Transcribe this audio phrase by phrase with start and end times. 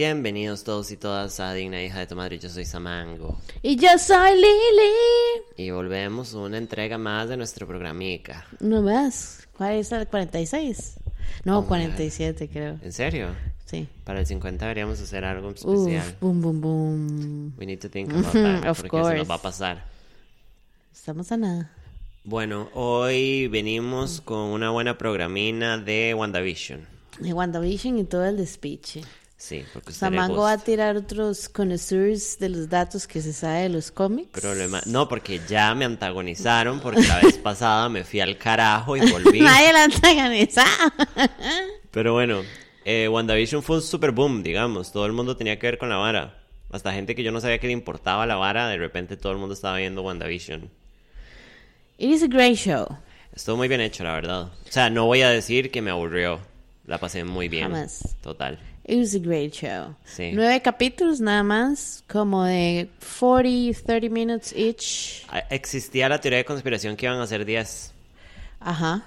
[0.00, 2.38] Bienvenidos todos y todas a Digna Hija de tu Madre.
[2.38, 3.40] Yo soy Samango.
[3.62, 4.92] Y yo soy Lili.
[5.56, 8.44] Y volvemos a una entrega más de nuestro programica.
[8.60, 9.48] No más.
[9.56, 10.96] ¿Cuál es el 46?
[11.44, 12.78] No, Oh, my 47 creo.
[12.82, 13.28] ¿En serio?
[13.64, 13.88] Sí.
[14.04, 16.14] Para el 50 deberíamos hacer algo Uf, especial.
[16.20, 17.54] boom, boom, boom.
[17.56, 18.66] We need to think about that.
[18.68, 19.24] Of porque se nos course.
[19.24, 19.84] va a pasar.
[20.92, 21.70] Estamos a nada.
[22.22, 26.86] Bueno, hoy venimos con una buena programina de WandaVision.
[27.18, 29.00] De WandaVision y todo el despiche.
[29.38, 33.68] Sí, porque Samango va a tirar otros connoisseurs de los datos que se sabe de
[33.68, 34.30] los cómics.
[34.40, 34.80] Problema.
[34.86, 39.40] No, porque ya me antagonizaron porque la vez pasada me fui al carajo y volví.
[39.42, 40.64] Nadie la antagoniza.
[41.90, 42.42] Pero bueno,
[42.86, 44.90] eh, WandaVision fue un super boom, digamos.
[44.90, 46.38] Todo el mundo tenía que ver con la vara.
[46.72, 49.38] Hasta gente que yo no sabía que le importaba la vara, de repente todo el
[49.38, 50.70] mundo estaba viendo WandaVision.
[51.98, 52.86] It is a great show.
[53.34, 54.42] Estuvo muy bien hecho, la verdad.
[54.44, 56.40] O sea, no voy a decir que me aburrió.
[56.86, 57.64] La pasé muy bien.
[57.64, 58.16] Jamás.
[58.22, 58.58] Total.
[58.88, 59.96] It was a great show.
[60.04, 60.30] Sí.
[60.32, 65.24] Nueve capítulos nada más, como de 40, 30 minutes each.
[65.28, 67.92] Ah, Existía la teoría de conspiración que iban a ser 10.
[68.60, 69.04] Ajá.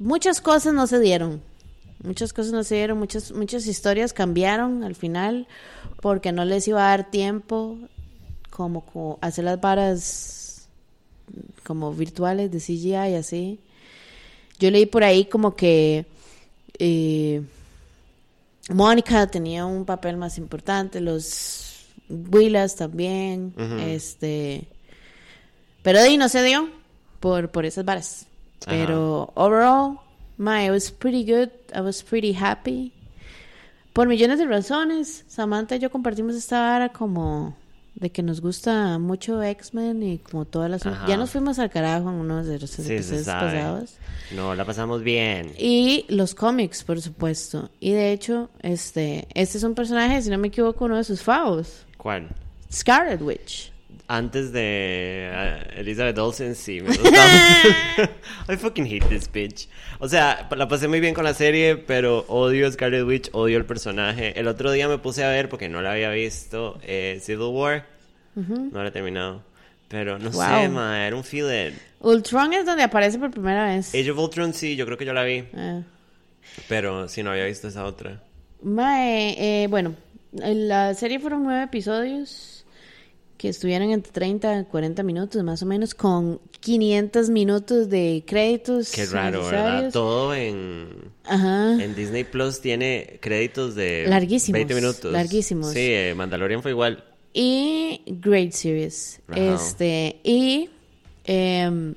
[0.00, 1.40] Muchas cosas no se dieron.
[2.02, 5.46] Muchas cosas no se dieron, muchas, muchas historias cambiaron al final
[6.00, 7.76] porque no les iba a dar tiempo
[8.50, 10.68] como, co- hacer las varas
[11.64, 13.58] como virtuales de CGI y así.
[14.60, 16.06] Yo leí por ahí como que
[16.78, 17.42] eh,
[18.68, 24.68] Mónica tenía un papel más importante, los Willas también, este,
[25.82, 26.68] pero de ahí no se dio
[27.20, 28.26] por, por esas varas.
[28.66, 30.00] Pero overall,
[30.36, 31.50] my, it was pretty good.
[31.74, 32.92] I was pretty happy.
[33.92, 37.56] Por millones de razones, Samantha y yo compartimos esta vara como
[38.00, 40.86] de que nos gusta mucho X-Men y como todas las...
[40.86, 41.06] Ajá.
[41.08, 43.94] Ya nos fuimos al carajo en uno de los Sí, episodios pasados.
[44.34, 45.52] No, la pasamos bien.
[45.58, 47.70] Y los cómics, por supuesto.
[47.80, 51.22] Y de hecho, este, este es un personaje, si no me equivoco, uno de sus
[51.22, 51.86] favos.
[51.96, 52.28] ¿Cuál?
[52.72, 53.72] Scarlet Witch.
[54.10, 57.28] Antes de ah, Elizabeth Olsen, sí, me gustaba.
[58.48, 59.68] I fucking hate this bitch.
[59.98, 63.66] O sea, la pasé muy bien con la serie, pero odio Scarlet Witch, odio el
[63.66, 64.38] personaje.
[64.38, 67.97] El otro día me puse a ver, porque no la había visto, eh, Civil War.
[68.72, 69.42] No la he terminado.
[69.88, 71.74] Pero no sé, ma, era un feel it.
[72.00, 73.94] Ultron es donde aparece por primera vez.
[73.94, 75.44] Age of Ultron, sí, yo creo que yo la vi.
[75.54, 75.80] Ah.
[76.68, 78.22] Pero sí, no había visto esa otra.
[78.62, 79.94] Mae, eh, bueno,
[80.42, 82.64] en la serie fueron nueve episodios
[83.38, 88.90] que estuvieron entre 30 y 40 minutos más o menos, con 500 minutos de créditos.
[88.90, 89.92] Qué raro, ¿verdad?
[89.92, 90.88] Todo en,
[91.24, 91.72] Ajá.
[91.82, 95.12] en Disney Plus tiene créditos de Larguísimos, 20 minutos.
[95.12, 95.72] larguísimos.
[95.72, 97.04] Sí, eh, Mandalorian fue igual.
[97.32, 99.20] Y Great Series.
[99.28, 99.54] Ajá.
[99.54, 100.70] Este, y
[101.24, 101.94] em,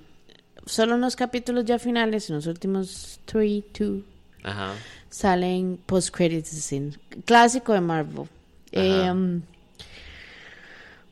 [0.66, 4.04] solo unos capítulos ya finales, en los últimos 3, 2,
[4.44, 4.74] Ajá.
[5.10, 6.94] salen post-credits scene.
[7.26, 8.28] Clásico de Marvel.
[8.72, 9.42] Em,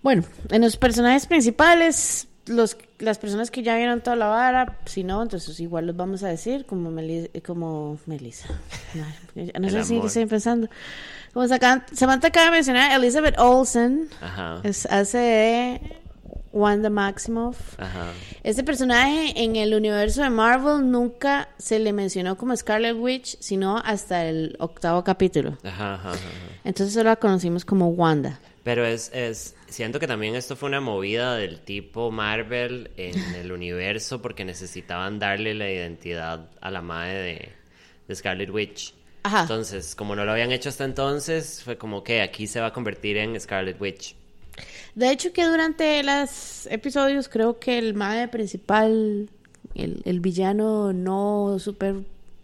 [0.01, 5.03] bueno, en los personajes principales, los, las personas que ya vieron toda la vara, si
[5.03, 8.47] no, entonces igual los vamos a decir, como, Meli- como Melissa.
[8.93, 9.05] No,
[9.59, 10.67] no sé si estoy pensando.
[11.33, 14.59] Como sacan- Samantha acaba de mencionar, Elizabeth Olsen Ajá.
[14.63, 15.81] es, hace de
[16.51, 17.79] Wanda Maximoff.
[17.79, 18.07] Ajá.
[18.43, 23.77] Este personaje en el universo de Marvel nunca se le mencionó como Scarlet Witch, sino
[23.77, 25.57] hasta el octavo capítulo.
[25.63, 25.99] Ajá.
[26.63, 28.39] Entonces solo la conocimos como Wanda.
[28.63, 33.51] Pero es, es, siento que también esto fue una movida del tipo Marvel en el
[33.51, 37.49] universo porque necesitaban darle la identidad a la madre de,
[38.07, 38.93] de Scarlet Witch.
[39.23, 39.41] Ajá.
[39.41, 42.73] Entonces, como no lo habían hecho hasta entonces, fue como que aquí se va a
[42.73, 44.15] convertir en Scarlet Witch.
[44.95, 49.29] De hecho que durante los episodios creo que el madre principal,
[49.75, 51.95] el, el villano no súper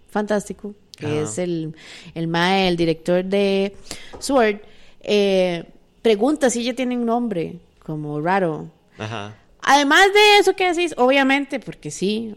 [0.09, 1.21] fantástico, que Ajá.
[1.21, 1.75] es el,
[2.13, 3.75] el mae, el director de
[4.19, 4.61] Sword,
[5.01, 5.65] eh,
[6.05, 8.69] pregunta si ella tiene un nombre como raro.
[8.99, 9.33] Ajá.
[9.63, 12.35] Además de eso que decís, obviamente, porque sí,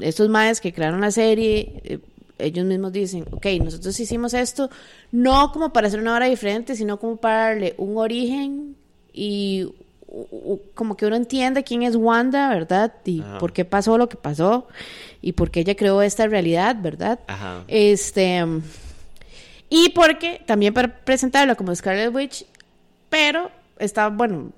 [0.00, 1.98] estos maes que crearon la serie, eh,
[2.38, 4.70] ellos mismos dicen, ok, nosotros hicimos esto
[5.10, 8.76] no como para hacer una hora diferente, sino como para darle un origen
[9.12, 9.68] y
[10.72, 12.94] como que uno entienda quién es Wanda, ¿verdad?
[13.04, 13.36] Y Ajá.
[13.36, 14.68] por qué pasó lo que pasó
[15.20, 17.20] y por qué ella creó esta realidad, ¿verdad?
[17.26, 17.64] Ajá.
[17.68, 18.42] Este.
[19.74, 22.44] Y porque también para presentarlo como Scarlet Witch,
[23.12, 24.50] pero está, bueno,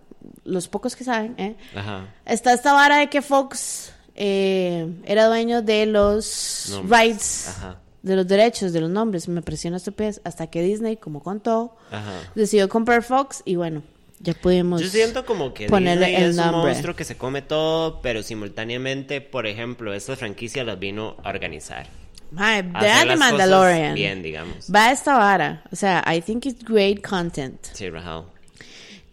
[0.45, 1.56] los pocos que saben, ¿eh?
[1.75, 2.06] Ajá.
[2.25, 6.99] Está esta vara de que Fox eh, era dueño de los Nombres.
[7.01, 7.79] rights, Ajá.
[8.03, 9.27] de los derechos, de los nombres.
[9.29, 12.12] Me pareció una estupidez hasta que Disney, como contó, Ajá.
[12.37, 13.83] decidió comprar Fox y bueno,
[14.21, 14.81] ya pudimos.
[14.81, 18.23] Yo siento como que ponerle Disney el es un monstruo que se come todo, pero
[18.23, 21.87] simultáneamente, por ejemplo, estas franquicias las vino a organizar.
[22.31, 23.95] Mae, vean The Mandalorian.
[23.95, 24.69] bien, digamos.
[24.75, 25.62] Va a esta vara.
[25.71, 27.59] O sea, I think it's great content.
[27.73, 28.25] Sí, Rahal.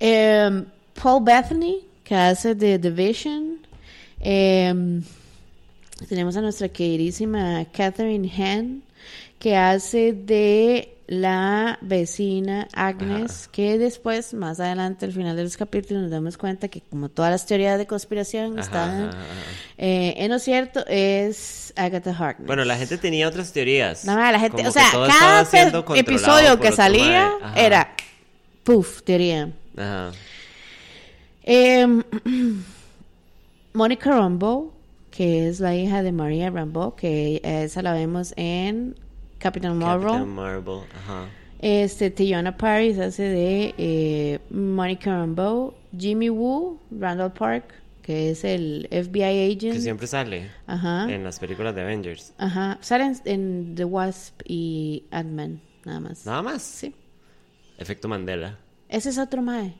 [0.03, 0.65] Em,
[0.95, 3.59] Paul Bethany, que hace de The Vision.
[4.19, 5.03] Em,
[6.09, 8.81] tenemos a nuestra queridísima Catherine Hann,
[9.37, 16.01] que hace de la vecina Agnes, que después, más adelante, al final de los capítulos,
[16.01, 19.11] nos damos cuenta que como todas las teorías de conspiración Ajá, están
[19.77, 22.47] eh, en lo cierto, es Agatha Harkness.
[22.47, 24.03] Bueno, la gente tenía otras teorías.
[24.05, 27.93] No, la gente, Como o sea, cada episodio que salía era,
[28.63, 29.51] puff, teoría.
[29.77, 30.11] Ajá.
[31.43, 31.85] Eh,
[33.73, 34.73] Mónica Rambeau,
[35.09, 38.95] que es la hija de María Rambeau, que esa la vemos en
[39.39, 40.07] Captain Marvel.
[40.07, 40.81] Captain Marvel.
[40.95, 41.27] Ajá.
[41.59, 45.73] Este, Tiana Paris hace de eh, Mónica Rambeau.
[45.97, 49.73] Jimmy Woo, Randall Park, que es el FBI agent.
[49.73, 51.11] Que siempre sale Ajá.
[51.11, 52.33] en las películas de Avengers.
[52.37, 52.77] Ajá.
[52.81, 56.25] Salen en The Wasp y Ant-Man, nada más.
[56.25, 56.61] Nada más.
[56.61, 56.95] Sí.
[57.77, 58.57] Efecto Mandela.
[58.91, 59.73] Ese es otro mae.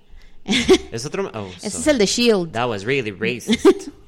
[0.92, 1.30] Es otro.
[1.36, 2.52] Oh, Ese so- es el de Shield.
[2.54, 3.90] That was really racist.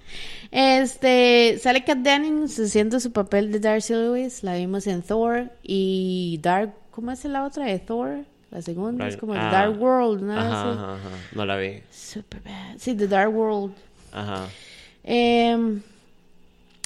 [0.56, 6.40] Este, sale Kat Dennings haciendo su papel de Darcy Lewis, la vimos en Thor y
[6.44, 8.20] Dark, ¿cómo es la otra de Thor?
[8.52, 9.50] La segunda es como Ah.
[9.50, 10.34] The Dark World, ¿no?
[10.38, 11.10] Ajá, ajá, ajá.
[11.32, 11.82] No la vi.
[11.90, 12.78] Super bad.
[12.78, 13.74] Sí, The Dark World.
[14.12, 14.48] Ajá.
[15.04, 15.82] Em,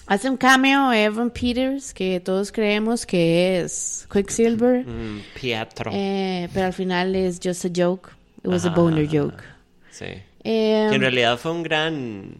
[0.07, 5.91] hace un cameo Evan Peters, que todos creemos que es Quicksilver, Mm, Pietro.
[5.93, 8.09] eh, pero al final es just a joke.
[8.39, 9.43] It was a Ajá, boner ajá, joke.
[9.91, 10.05] Sí.
[10.43, 12.35] Em, Que en realidad fue un gran.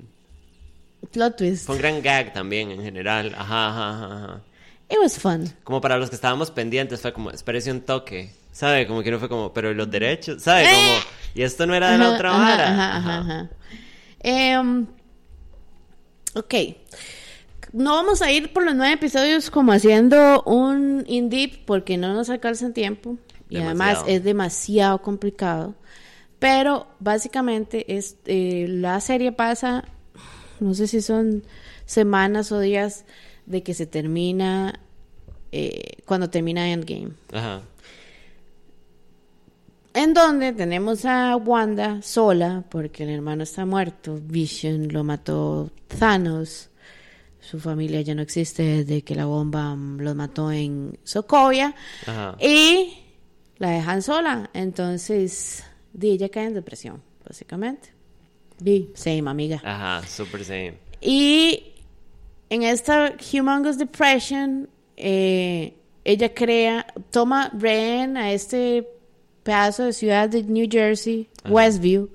[1.11, 1.65] plot twist.
[1.65, 3.33] Fue un gran gag también en general.
[3.37, 4.41] Ajá, ajá, ajá.
[4.89, 5.51] It was fun.
[5.63, 8.31] Como para los que estábamos pendientes, fue como, espérese un toque.
[8.53, 8.87] ¿Sabe?
[8.87, 10.41] Como que no fue como, pero ¿y los derechos?
[10.41, 10.63] ¿Sabe?
[10.63, 10.67] Eh.
[10.73, 12.69] Como, y esto no era de la otra vara.
[12.71, 13.49] Ajá, ajá, ajá.
[14.19, 14.87] Em,
[16.33, 16.53] ok.
[17.77, 22.27] No vamos a ir por los nueve episodios como haciendo un in-deep porque no nos
[22.31, 23.19] alcanza el tiempo.
[23.51, 25.75] Y además es demasiado complicado.
[26.39, 29.85] Pero básicamente es, eh, la serie pasa,
[30.59, 31.43] no sé si son
[31.85, 33.05] semanas o días
[33.45, 34.79] de que se termina,
[35.51, 37.11] eh, cuando termina Endgame.
[37.31, 37.61] Ajá.
[39.93, 45.69] En donde tenemos a Wanda sola, porque el hermano está muerto, Vision lo mató
[45.99, 46.71] Thanos,
[47.49, 51.73] su familia ya no existe desde que la bomba mm, los mató en Sokovia,
[52.05, 52.35] Ajá.
[52.41, 52.97] y
[53.57, 55.63] la dejan sola, entonces
[55.93, 57.89] di, ella cae en depresión, básicamente.
[58.59, 59.61] Di, same amiga.
[59.63, 60.73] Ajá, super same.
[60.99, 61.73] Y
[62.49, 64.67] en esta Humongous Depression,
[64.97, 65.73] eh,
[66.03, 68.87] ella crea, toma rehén a este
[69.43, 72.09] pedazo de ciudad de New Jersey, Westview,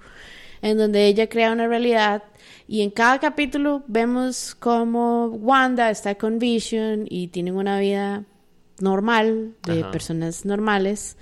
[0.61, 2.23] en donde ella crea una realidad.
[2.73, 8.25] Y en cada capítulo vemos como Wanda está con Vision y tienen una vida
[8.81, 9.91] normal, de Ajá.
[9.91, 11.19] personas normales.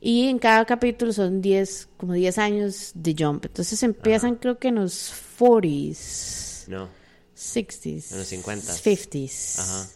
[0.00, 3.44] Y en cada capítulo son 10, como 10 años de jump.
[3.44, 6.68] Entonces empiezan creo que en los 40s.
[6.68, 6.88] No.
[7.36, 8.12] 60s.
[8.12, 8.82] En los 50s.
[8.82, 9.58] 50s.
[9.58, 9.88] Ajá.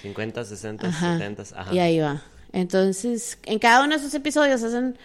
[0.00, 1.18] 50, 60, Ajá.
[1.18, 1.42] 70.
[1.54, 1.74] Ajá.
[1.74, 2.22] Y ahí va.
[2.52, 4.96] Entonces, en cada uno de esos episodios hacen.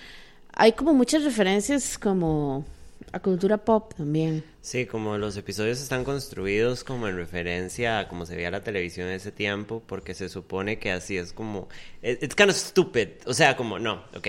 [0.54, 2.64] Hay como muchas referencias como
[3.12, 4.44] a cultura pop también.
[4.62, 9.08] Sí, como los episodios están construidos como en referencia a cómo se veía la televisión
[9.08, 11.68] en ese tiempo, porque se supone que así es como...
[12.02, 13.08] it- It's kind of stupid.
[13.26, 14.28] O sea, como, no, ok.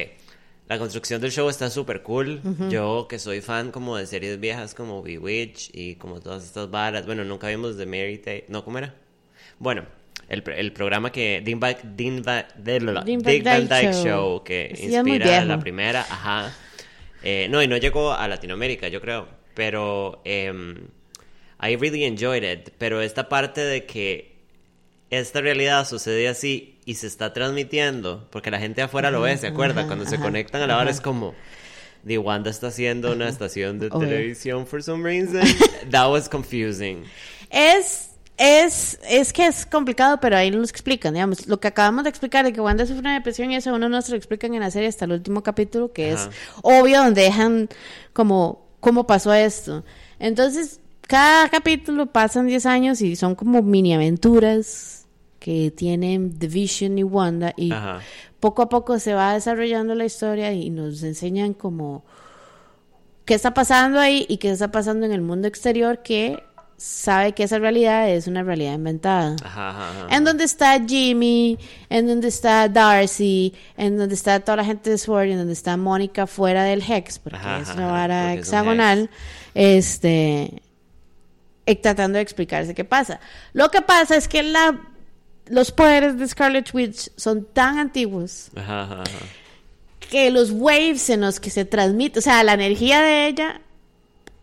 [0.68, 2.40] La construcción del show está súper cool.
[2.70, 7.06] Yo, que soy fan como de series viejas como Bewitch y como todas estas varas.
[7.06, 8.46] Bueno, nunca vimos The Mary Tate.
[8.48, 8.92] No, ¿cómo era?
[9.60, 9.84] Bueno,
[10.28, 11.40] el, el programa que...
[11.44, 14.04] Dean, Ba- Dean, Ba- de- la- Dean Dick Van Van Dyke Show.
[14.04, 16.52] Show, que muy inspira la primera, ajá.
[17.22, 19.28] Eh, no, y no llegó a Latinoamérica, yo creo.
[19.54, 20.76] Pero em,
[21.60, 22.70] I really enjoyed it.
[22.78, 24.36] Pero esta parte de que
[25.10, 29.46] esta realidad sucede así y se está transmitiendo, porque la gente afuera lo ve, ¿se
[29.46, 29.80] acuerda?
[29.80, 31.34] ajá, Cuando se conectan a la hora es como...
[32.06, 34.08] The Wanda está haciendo una estación de Obvio.
[34.08, 35.42] televisión for some reason.
[35.90, 37.02] That was confusing.
[37.50, 41.46] Es, es, es que es complicado, pero ahí nos explican, digamos.
[41.46, 44.16] Lo que acabamos de explicar de que Wanda sufre una depresión, eso uno nos lo
[44.16, 46.28] explican en la serie hasta el último capítulo, que Ajá.
[46.28, 46.30] es
[46.62, 47.68] obvio, donde dejan
[48.12, 49.84] como cómo pasó esto.
[50.18, 55.06] Entonces, cada capítulo pasan 10 años y son como mini aventuras
[55.38, 58.00] que tienen The Vision y Wanda y Ajá.
[58.40, 62.04] poco a poco se va desarrollando la historia y nos enseñan como
[63.24, 66.42] qué está pasando ahí y qué está pasando en el mundo exterior que
[66.76, 69.36] sabe que esa realidad es una realidad inventada.
[69.42, 70.16] Ajá, ajá, ajá.
[70.16, 74.98] En donde está Jimmy, en donde está Darcy, en donde está toda la gente de
[74.98, 79.10] SWORD, en donde está Mónica fuera del Hex, porque es una vara porque es hexagonal,
[79.54, 80.62] este,
[81.82, 83.20] tratando de explicarse qué pasa.
[83.52, 84.78] Lo que pasa es que la
[85.48, 88.50] los poderes de Scarlet Witch son tan antiguos
[90.10, 93.60] que los waves en los que se transmite, o sea, la energía de ella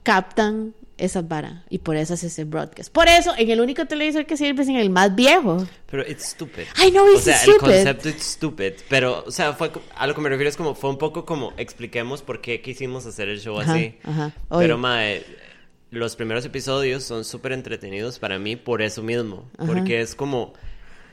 [0.04, 2.92] captan esa vara y por eso hace ese broadcast.
[2.92, 5.66] Por eso, en el único televisor que sirve es en el más viejo.
[5.90, 6.64] Pero it's stupid.
[6.84, 7.56] I know o it's sea, stupid.
[7.56, 8.74] el concepto es stupid.
[8.90, 11.54] Pero, o sea, fue a lo que me refiero es como, fue un poco como,
[11.58, 13.98] expliquemos por qué quisimos hacer el show Ajá, así.
[14.04, 15.26] ajá, Pero, mae,
[15.92, 19.50] los primeros episodios son súper entretenidos para mí por eso mismo.
[19.58, 19.68] Ajá.
[19.72, 20.54] Porque es como,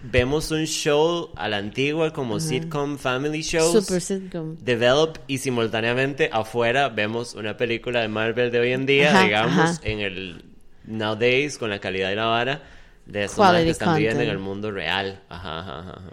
[0.02, 3.72] vemos un show a la antigua, como sitcom family shows.
[3.84, 4.56] Super sitcom.
[4.58, 9.80] Develop y simultáneamente afuera vemos una película de Marvel de hoy en día, Ajá, digamos,
[9.82, 10.44] en el
[10.84, 12.62] nowadays con la calidad y la vara
[13.06, 15.20] de Quality que están viviendo en el mundo real.
[15.28, 16.10] Ajá, ajá, ajá, ajá.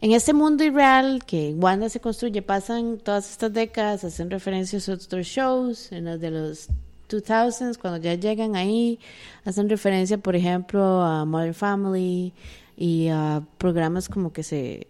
[0.00, 4.94] En este mundo irreal que Wanda se construye, pasan todas estas décadas, hacen referencias a
[4.94, 6.68] otros shows, en los de los
[7.08, 8.98] 2000s, cuando ya llegan ahí,
[9.44, 12.32] hacen referencia, por ejemplo, a Modern Family
[12.76, 14.86] y a programas como que se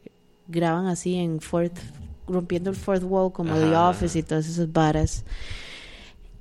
[0.48, 1.78] graban así en fourth,
[2.26, 5.24] rompiendo el fourth wall, como The Ajá, Office y todas esas varas.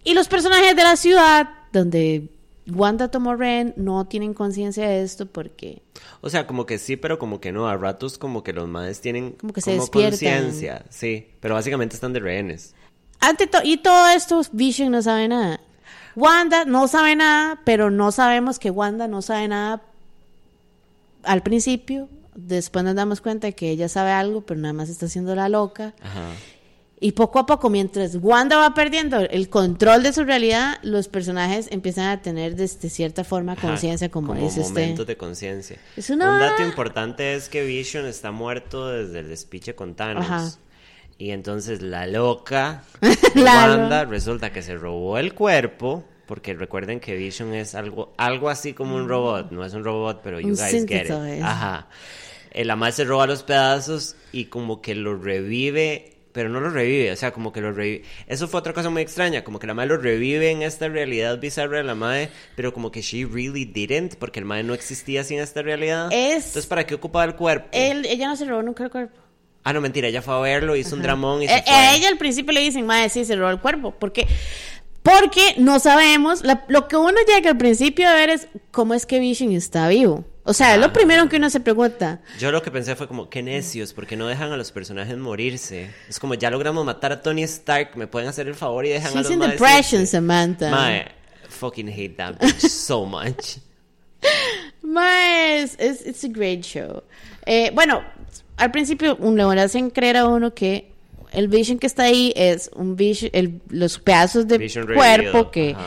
[0.04, 2.30] Y los personajes de la ciudad, donde
[2.68, 5.82] Wanda tomó Ren, no tienen conciencia de esto porque
[6.22, 7.68] O sea, como que sí, pero como que no.
[7.68, 11.28] A ratos como que los maes tienen Como que se conciencia, sí.
[11.40, 12.74] Pero básicamente están de rehenes.
[13.20, 15.60] Ante to- y todo esto, Vision no sabe nada.
[16.16, 19.82] Wanda no sabe nada, pero no sabemos que Wanda no sabe nada
[21.24, 22.10] al principio.
[22.36, 25.50] Después nos damos cuenta de que ella sabe algo, pero nada más está haciendo la
[25.50, 25.94] loca.
[26.02, 26.30] Ajá.
[27.04, 31.68] Y poco a poco, mientras Wanda va perdiendo el control de su realidad, los personajes
[31.72, 34.82] empiezan a tener de, de cierta forma conciencia, como, dice usted.
[34.82, 35.78] momentos de conciencia.
[36.10, 40.26] Una- Un dato importante es que Vision está muerto desde el despiche con Thanos.
[40.26, 40.52] Ajá.
[41.18, 42.84] Y entonces la loca
[43.34, 43.74] Claro.
[43.82, 46.04] Wanda resulta que se robó el cuerpo.
[46.32, 49.52] Porque recuerden que Vision es algo, algo así como un robot.
[49.52, 51.44] No es un robot, pero you Un guys get it.
[51.44, 51.90] Ajá.
[52.52, 57.12] El ama se roba los pedazos y como que lo revive, pero no lo revive,
[57.12, 58.04] o sea, como que lo revive.
[58.28, 61.38] Eso fue otra cosa muy extraña, como que la madre lo revive en esta realidad
[61.38, 65.26] bizarra de la madre, pero como que she really didn't, porque el madre no existía
[65.26, 66.08] sin esta realidad.
[66.14, 67.68] Es- Entonces, ¿para qué ocupaba el cuerpo?
[67.74, 69.18] Él, ella no se robó nunca el cuerpo.
[69.66, 71.74] Ah, no, mentira, ella fue a verlo, hizo un dramón y Eh, se eh, fue.
[71.76, 73.94] a ella al principio le dicen, madre, sí, se robó el cuerpo.
[74.00, 74.26] Porque,
[75.04, 79.06] porque no sabemos, la- lo que uno llega al principio a ver es cómo es
[79.06, 80.26] que Vision está vivo.
[80.44, 82.22] O sea, es lo primero que uno se pregunta.
[82.40, 85.92] Yo lo que pensé fue como, qué necios, porque no dejan a los personajes morirse.
[86.10, 89.16] Es como, ya logramos matar a Tony Stark, me pueden hacer el favor y dejan
[89.16, 90.72] a los in depression, irse?" Samantha.
[90.72, 91.06] Mae,
[91.48, 93.58] fucking hate that bitch so much.
[94.82, 97.04] Mae, es it's a great show.
[97.46, 98.04] Eh, bueno,
[98.58, 100.91] al principio le hacen creer a uno que
[101.32, 105.52] el Vision que está ahí es un Vision, el- los pedazos de Vision cuerpo revivido,
[105.52, 105.86] que, ajá.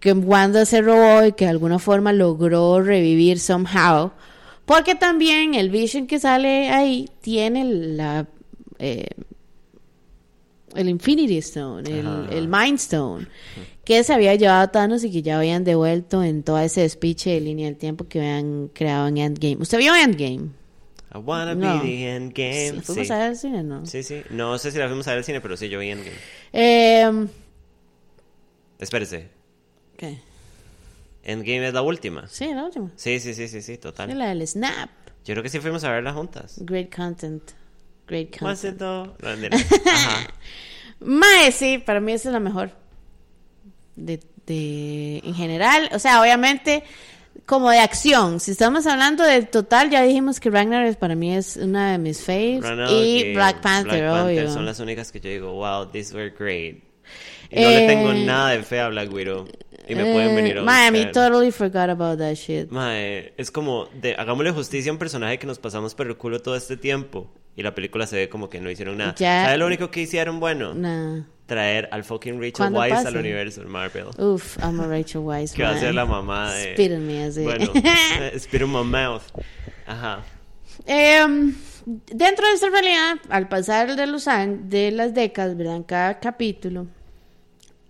[0.00, 4.12] que Wanda se robó y que de alguna forma logró revivir somehow.
[4.64, 8.26] Porque también el Vision que sale ahí tiene la
[8.78, 9.08] eh,
[10.74, 11.88] el Infinity Stone,
[12.32, 13.28] el Mind Stone,
[13.84, 17.30] que se había llevado a Thanos y que ya habían devuelto en todo ese despiche
[17.30, 19.58] de línea del tiempo que habían creado en Endgame.
[19.60, 20.48] ¿Usted vio Endgame?
[21.14, 21.80] I wanna No.
[21.80, 22.72] be the endgame.
[22.76, 23.12] ¿La fuimos Sí.
[23.12, 23.86] a ver al cine, no?
[23.86, 24.22] sí, sí.
[24.30, 26.16] No sé si la fuimos a ver al cine, pero sí, yo vi Endgame.
[26.52, 27.26] Eh,
[28.78, 29.28] Espérese.
[29.96, 30.18] ¿Qué?
[31.22, 32.26] Endgame es la última.
[32.28, 32.90] Sí, la última.
[32.96, 34.10] Sí, sí, sí, sí, sí, total.
[34.10, 34.90] Sí, la del Snap.
[35.24, 36.56] Yo creo que sí fuimos a verla juntas.
[36.58, 37.42] Great content.
[38.06, 38.80] Great content.
[38.80, 39.14] No.
[39.86, 40.26] Ajá.
[41.00, 42.72] Mae, sí, para mí esa es la mejor.
[43.96, 46.82] De, de, en general, o sea, obviamente,
[47.46, 48.40] como de acción.
[48.40, 51.98] Si estamos hablando del total, ya dijimos que Ragnar es, para mí es una de
[51.98, 52.62] mis faves.
[52.62, 54.50] Ragnarok y Black Panther, Black Panther obvio.
[54.52, 56.82] son las únicas que yo digo, wow, these were great.
[57.50, 59.46] Y no le Eh, tengo nada de fe a Black Widow.
[59.86, 61.12] Y me pueden venir a Eh, mae, buscar.
[61.12, 62.70] totally forgot about that shit.
[62.70, 66.40] Mae, es como, de, hagámosle justicia a un personaje que nos pasamos por el culo
[66.40, 67.30] todo este tiempo.
[67.54, 69.14] Y la película se ve como que no hicieron nada.
[69.16, 70.72] Ya- ¿Sabes lo único que hicieron bueno?
[70.74, 71.24] Nah.
[71.46, 73.08] Traer al fucking Rachel ¿Cuándo Weisz pase?
[73.08, 74.06] al universo de Marvel.
[74.18, 75.52] Uf, I'm a Rachel Weisz.
[75.52, 76.72] que va a ser la mamá de...
[76.72, 77.42] Spit in me, así.
[77.42, 77.66] Bueno,
[78.38, 79.22] spit in my mouth.
[79.86, 80.22] Ajá.
[80.86, 85.76] Em, dentro de esta realidad, al pasar de los años, de las décadas, ¿verdad?
[85.76, 86.86] En cada capítulo,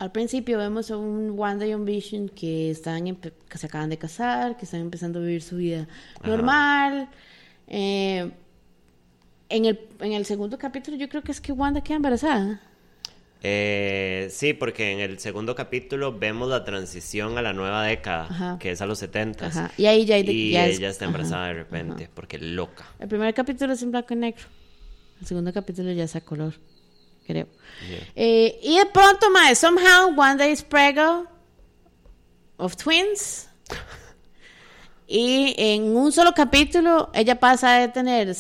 [0.01, 3.99] al principio vemos a un Wanda y un Vision que están que se acaban de
[3.99, 5.87] casar, que están empezando a vivir su vida
[6.21, 6.29] Ajá.
[6.29, 7.09] normal.
[7.69, 8.31] Eh,
[9.49, 12.61] en, el, en el segundo capítulo yo creo que es que Wanda queda embarazada.
[13.47, 18.59] Eh, sí, porque en el segundo capítulo vemos la transición a la nueva década, Ajá.
[18.59, 19.71] que es a los 70 Ajá.
[19.77, 21.11] Y ahí ya, Y ya es- ella está ajá.
[21.11, 22.87] embarazada de repente, porque loca.
[22.99, 24.45] El primer capítulo es en blanco y negro.
[25.21, 26.55] El segundo capítulo ya es a color,
[27.27, 27.47] creo.
[27.87, 28.09] Yeah.
[28.17, 31.27] Eh, y de pronto, mae, somehow Wanda is preggo
[32.57, 33.49] of twins.
[35.07, 38.35] Y en un solo capítulo, ella pasa de tener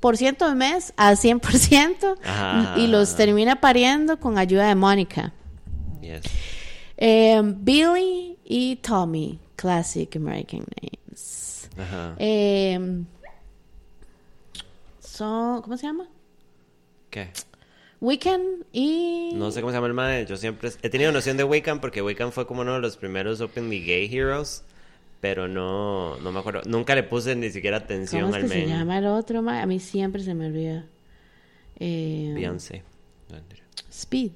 [0.00, 2.74] 0% de mes a 100% Ajá.
[2.78, 5.32] y los termina pariendo con ayuda de Mónica.
[6.00, 6.22] Yes.
[6.96, 11.68] Eh, Billy y Tommy, classic American names.
[11.78, 12.14] Ajá.
[12.18, 13.04] Eh,
[15.00, 16.08] son, ¿cómo se llama?
[17.10, 17.30] ¿Qué?
[18.00, 19.32] Weekend y...
[19.34, 20.24] No sé cómo se llama el mae.
[20.24, 23.40] Yo siempre he tenido noción de Wiccan porque Wiccan fue como uno de los primeros
[23.42, 24.64] openly gay heroes.
[25.20, 26.62] Pero no, no me acuerdo.
[26.66, 28.68] Nunca le puse ni siquiera atención ¿Cómo es al que se men.
[28.68, 29.42] llama el otro?
[29.42, 29.60] ma?
[29.62, 30.86] A mí siempre se me olvida.
[31.78, 32.82] Eh, Beyoncé.
[33.90, 34.32] Speed.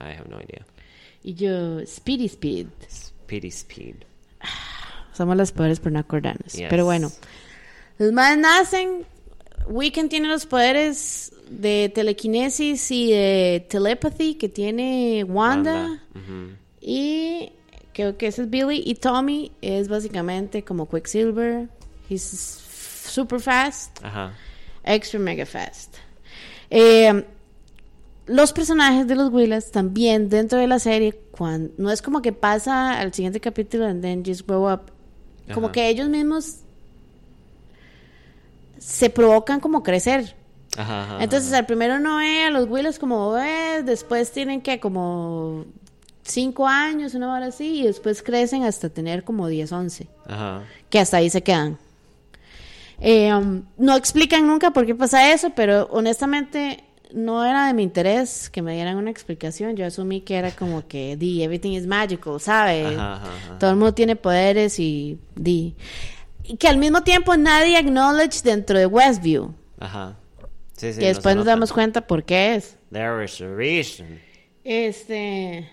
[0.00, 0.66] I have no idea.
[1.22, 2.66] Y yo, Speedy Speed.
[2.90, 3.96] Speedy Speed.
[5.14, 6.52] Somos las peores por no acordarnos.
[6.52, 6.66] Yes.
[6.70, 7.10] Pero bueno,
[7.98, 9.04] los más nacen.
[9.68, 16.02] Weekend tiene los poderes de telequinesis y de telepathy que tiene Wanda.
[16.80, 17.52] Y
[18.00, 18.82] creo que ese es Billy.
[18.84, 21.68] Y Tommy es básicamente como Quicksilver.
[22.08, 23.98] He's super fast.
[24.02, 24.32] Ajá.
[24.84, 25.96] Extra mega fast.
[26.70, 27.24] Eh,
[28.26, 32.32] los personajes de los Willas también dentro de la serie, cuando, no es como que
[32.32, 34.92] pasa al siguiente capítulo and then just grow up.
[35.52, 35.72] Como Ajá.
[35.72, 36.60] que ellos mismos
[38.78, 40.36] se provocan como crecer.
[40.76, 44.78] Ajá, ajá, Entonces al primero no ve a los Willas como bebés, después tienen que
[44.78, 45.66] como
[46.22, 50.62] 5 años, una hora así, y después crecen hasta tener como 10, 11 Ajá.
[50.88, 51.78] que hasta ahí se quedan.
[53.00, 57.82] Eh, um, no explican nunca por qué pasa eso, pero honestamente no era de mi
[57.82, 59.76] interés que me dieran una explicación.
[59.76, 62.86] Yo asumí que era como que, di, everything is magical, ¿sabes?
[62.86, 63.58] Ajá, ajá, ajá.
[63.58, 65.74] Todo el mundo tiene poderes y di.
[66.44, 69.54] Y que al mismo tiempo nadie acknowledge dentro de Westview.
[69.78, 70.16] Ajá.
[70.76, 72.76] Sí, sí, que no después nos damos cuenta por qué es.
[72.92, 74.20] There is a reason.
[74.64, 75.68] Este.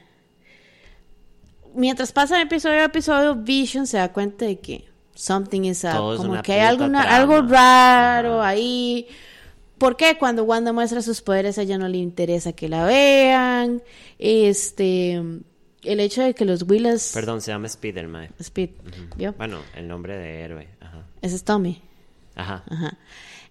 [1.77, 5.91] Mientras pasa episodio a episodio, Vision se da cuenta de que something is up.
[5.91, 7.15] Todo como que hay alguna, trama.
[7.15, 8.49] algo raro Ajá.
[8.49, 9.07] ahí.
[9.77, 10.17] ¿Por qué?
[10.17, 13.83] Cuando Wanda muestra sus poderes, a ella no le interesa que la vean.
[14.17, 15.21] Este.
[15.83, 17.11] El hecho de que los Willas.
[17.13, 18.29] Perdón, se llama Spider-Man.
[18.39, 18.71] Speed.
[19.15, 19.33] ¿vio?
[19.33, 20.67] Bueno, el nombre de héroe.
[20.81, 21.05] Ajá.
[21.21, 21.79] Ese es Tommy.
[22.35, 22.63] Ajá.
[22.71, 22.97] Ajá.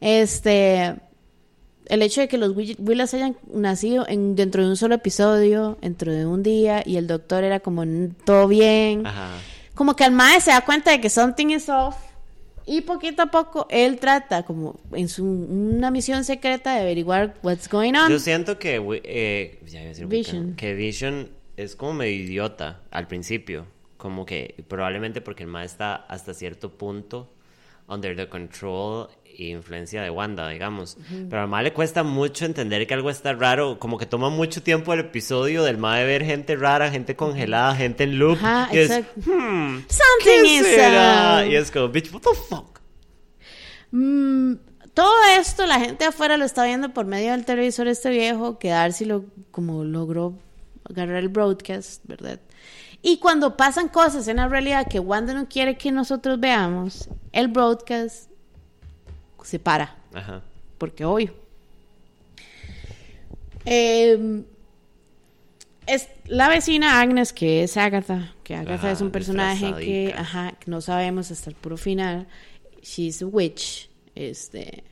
[0.01, 0.97] Este,
[1.89, 5.79] el hecho de que los Will- Willas hayan nacido en, dentro de un solo episodio,
[5.81, 9.07] dentro de un día, y el doctor era como "N- todo bien.
[9.07, 9.31] Ajá.
[9.75, 11.97] Como que el mae se da cuenta de que something is off.
[12.69, 17.69] Y poquito a poco él trata, como en su una misión secreta, de averiguar what's
[17.69, 18.11] going on.
[18.11, 20.37] Yo siento que, eh, ya iba a decir Vision.
[20.41, 23.67] Wiccan, que Vision es como medio idiota al principio.
[23.99, 27.31] Como que probablemente porque el ma está hasta cierto punto
[27.89, 30.97] under the control influencia de Wanda, digamos.
[31.29, 33.79] Pero al ma le cuesta mucho entender que algo está raro.
[33.79, 37.75] Como que toma mucho tiempo el episodio del ma de ver gente rara, gente congelada,
[37.77, 38.39] gente en loop.
[38.39, 41.43] Ajá, y es, hmm, Something ¿qué is será?
[41.45, 41.51] up.
[41.51, 42.81] Y es como, bitch, what the fuck?
[43.91, 44.55] Mm,
[44.95, 48.69] todo esto la gente afuera lo está viendo por medio del televisor este viejo, que
[48.69, 50.39] Darcy lo, como logró
[50.89, 52.41] agarrar el broadcast, ¿verdad?
[53.03, 57.49] Y cuando pasan cosas en la realidad que Wanda no quiere que nosotros veamos, el
[57.49, 58.31] broadcast
[59.47, 60.43] se para, Ajá.
[60.77, 61.33] porque obvio.
[63.65, 64.43] Eh,
[65.87, 70.53] es la vecina Agnes, que es Agatha, que Agatha Ajá, es un personaje que, ajá,
[70.59, 72.27] que no sabemos hasta el puro final.
[72.83, 73.89] She's a witch.
[74.17, 74.83] Este,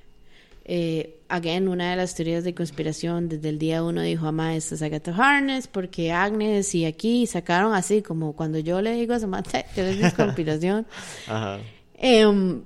[0.64, 4.76] eh, again, una de las teorías de conspiración desde el día uno dijo, mamá, esta
[4.76, 9.18] es Agatha Harness, porque Agnes y aquí sacaron así, como cuando yo le digo a
[9.18, 10.86] Samantha, teorías de conspiración.
[11.26, 11.58] Ajá.
[11.96, 12.62] Em,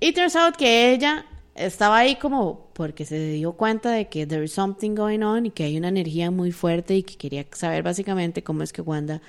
[0.00, 4.44] y turns out que ella estaba ahí como porque se dio cuenta de que there
[4.44, 7.84] is something going on y que hay una energía muy fuerte y que quería saber
[7.84, 9.22] básicamente cómo es que Wanda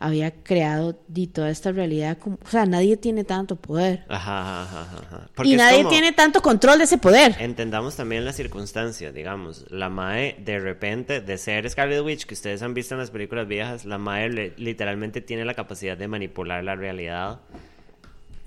[0.00, 0.96] había creado
[1.32, 2.18] toda esta realidad.
[2.18, 4.04] Como, o sea, nadie tiene tanto poder.
[4.08, 5.30] Ajá, ajá, ajá, ajá.
[5.34, 7.36] Porque Y nadie como- tiene tanto control de ese poder.
[7.38, 9.64] Entendamos también las circunstancias, digamos.
[9.70, 13.46] La Mae, de repente, de ser Scarlet Witch, que ustedes han visto en las películas
[13.46, 17.40] viejas, la Mae le- literalmente tiene la capacidad de manipular la realidad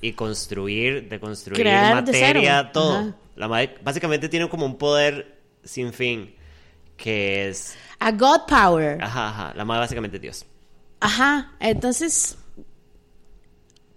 [0.01, 2.97] y construir, de construir Crear materia, todo.
[2.97, 3.15] Ajá.
[3.35, 6.35] La Mae básicamente tiene como un poder sin fin,
[6.97, 7.77] que es...
[7.99, 9.01] A God Power.
[9.01, 9.53] Ajá, ajá.
[9.55, 10.45] La Mae básicamente es Dios.
[10.99, 12.37] Ajá, entonces,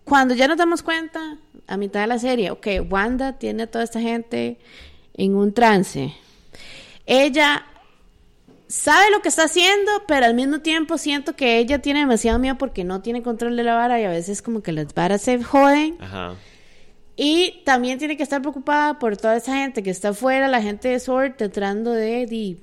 [0.05, 3.85] cuando ya nos damos cuenta, a mitad de la serie, ok, Wanda tiene a toda
[3.85, 4.59] esta gente
[5.15, 6.15] en un trance.
[7.07, 7.67] Ella
[8.75, 12.59] sabe lo que está haciendo, pero al mismo tiempo siento que ella tiene demasiado miedo
[12.59, 15.43] porque no tiene control de la vara y a veces como que las varas se
[15.43, 15.97] joden.
[16.01, 16.35] Ajá.
[17.17, 20.89] Y también tiene que estar preocupada por toda esa gente que está afuera, la gente
[20.89, 22.57] de Sword, tratando de, de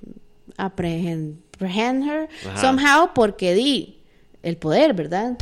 [0.57, 2.57] apprehend, apprehend her Ajá.
[2.57, 4.01] somehow, porque di
[4.43, 5.37] el poder, ¿verdad?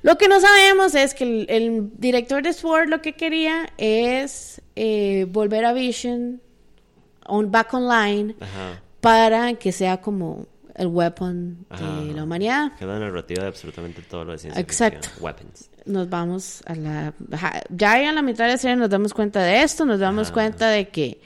[0.00, 4.62] Lo que no sabemos es que el, el director de Sword lo que quería es
[4.76, 6.40] eh, volver a Vision
[7.26, 8.80] on, back online Ajá.
[9.00, 12.00] Para que sea como el weapon de ajá.
[12.14, 12.72] la humanidad.
[12.78, 15.02] Que es la narrativa de absolutamente todo lo de ciencia Exacto.
[15.08, 15.24] ficción.
[15.24, 15.70] Weapons.
[15.86, 17.14] Nos vamos a la...
[17.70, 20.34] Ya a la mitad de la serie nos damos cuenta de esto, nos damos Ajá.
[20.34, 21.20] cuenta de que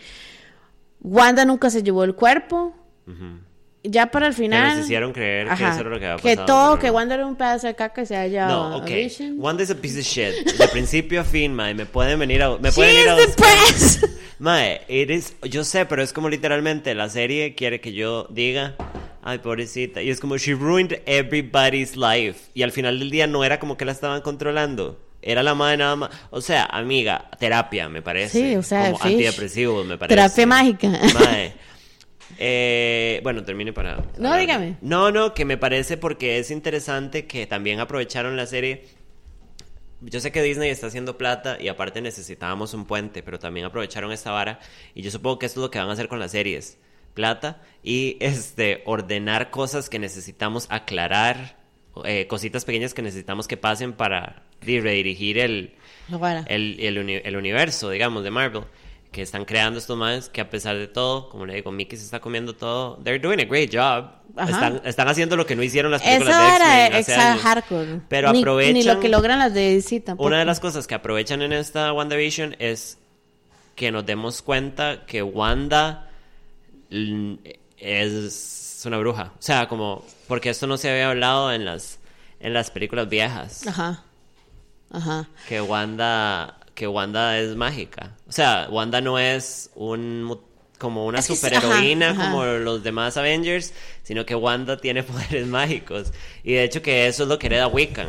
[1.01, 2.75] Wanda nunca se llevó el cuerpo.
[3.07, 3.41] Ujú.
[3.87, 4.77] Ya para el Que final...
[4.79, 6.47] nos hicieron creer que Ajá, eso era lo que había que pasado.
[6.47, 6.91] todo, pero que.
[6.91, 8.91] Wanda era un pedazo de caca y se haya No, ok.
[9.37, 10.57] Wanda is a piece of shit.
[10.57, 11.75] De principio a fin, mae.
[11.75, 12.57] Me pueden venir a...
[12.57, 14.09] Me She pueden ir a depressed.
[14.39, 18.75] Mae, is- yo sé, pero es como literalmente la serie quiere que yo diga,
[19.23, 20.03] ay, pobrecita.
[20.03, 22.51] Y es como, she ruined everybody's life.
[22.55, 25.01] Y al final del día no era como que la estaban controlando.
[25.23, 26.11] Era la madre nada más.
[26.31, 28.39] O sea, amiga, terapia, me parece.
[28.51, 29.13] Sí, o sea, Como fish.
[29.13, 30.15] antidepresivo, me parece.
[30.17, 30.89] Terapia mágica.
[30.89, 31.53] Mae.
[32.37, 34.03] Eh, bueno, termine para...
[34.19, 34.77] No, dígame.
[34.81, 38.85] No, no, que me parece porque es interesante que también aprovecharon la serie
[40.05, 44.13] yo sé que Disney está haciendo plata y aparte necesitábamos un puente, pero también aprovecharon
[44.13, 44.59] esta vara
[44.95, 46.79] y yo supongo que esto es lo que van a hacer con las series.
[47.15, 51.59] Plata y este ordenar cosas que necesitamos aclarar,
[52.05, 55.75] eh, cositas pequeñas que necesitamos que pasen para di- redirigir el,
[56.49, 58.65] el, el, uni- el universo, digamos, de Marvel.
[59.13, 62.05] Que están creando estos más que a pesar de todo, como le digo, Mickey se
[62.05, 62.97] está comiendo todo.
[63.05, 64.11] They're doing a great job.
[64.37, 67.31] Están, están haciendo lo que no hicieron las películas de vara X-Men es hace exa
[67.33, 67.43] años.
[67.43, 68.01] hardcore.
[68.09, 68.75] Pero Ni- aprovechan...
[68.75, 70.27] Ni, lo que logran las de DC tampoco.
[70.27, 72.99] Una de las cosas que aprovechan en esta WandaVision es
[73.77, 76.09] que nos demos cuenta que Wanda
[77.79, 79.33] es una bruja.
[79.39, 81.99] O sea, como porque esto no se había hablado en las
[82.41, 84.05] en las películas viejas, Ajá.
[84.91, 85.29] Ajá.
[85.49, 88.11] que Wanda que Wanda es mágica.
[88.29, 90.41] O sea, Wanda no es un
[90.85, 92.31] como una superheroína ajá, ajá.
[92.31, 96.13] como los demás Avengers, sino que Wanda tiene poderes mágicos.
[96.43, 98.09] Y de hecho que eso es lo que hereda Wiccan,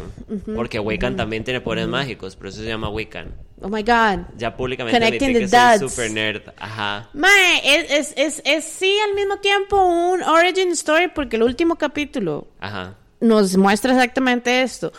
[0.54, 3.34] porque Wiccan también tiene poderes mágicos, por eso se llama Wiccan.
[3.62, 4.26] Oh my God.
[4.36, 5.94] Ya públicamente Connecting admití que the soy dots.
[5.94, 6.42] super nerd.
[6.58, 7.10] Ajá.
[7.14, 11.78] Mae, es, es, es, es sí al mismo tiempo un origin story porque el último
[11.78, 12.96] capítulo Ajá.
[13.22, 14.92] nos muestra exactamente esto.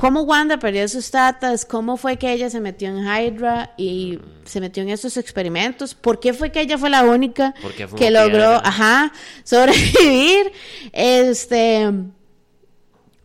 [0.00, 4.60] Cómo Wanda perdió sus tatas, cómo fue que ella se metió en Hydra y se
[4.60, 7.54] metió en esos experimentos, por qué fue que ella fue la única
[7.98, 9.12] que logró, ajá,
[9.44, 10.52] sobrevivir,
[10.92, 11.90] este,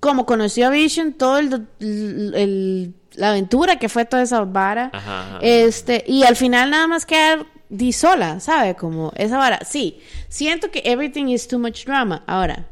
[0.01, 5.21] como conoció a Vision, todo el, el- la aventura que fue toda esa vara, Ajá,
[5.21, 5.39] ajá.
[5.41, 8.75] este, y al final nada más quedar di sola, ¿sabe?
[8.75, 9.59] Como esa vara.
[9.65, 12.23] Sí, siento que everything is too much drama.
[12.27, 12.67] Ahora,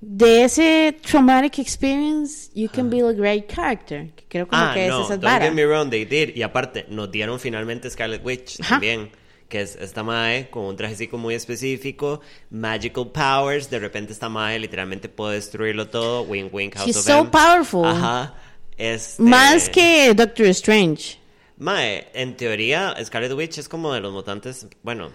[0.00, 4.08] de ese traumatic experience, you can build a great character.
[4.16, 5.44] Que creo como Ah, que no, es esa don't vara.
[5.46, 6.34] get me wrong, they did.
[6.36, 8.76] Y aparte, nos dieron finalmente Scarlet Witch Ajá.
[8.76, 9.10] también.
[9.48, 13.68] Que es esta mae con un trajecito muy específico, magical powers.
[13.68, 16.22] De repente, esta mae literalmente puede destruirlo todo.
[16.22, 17.30] Wink, wink, House She's of so M.
[17.30, 17.84] powerful.
[17.84, 18.34] Ajá.
[18.78, 21.18] Este, Más que Doctor Strange.
[21.58, 24.66] Mae, en teoría, Scarlet Witch es como de los mutantes.
[24.84, 25.10] Bueno.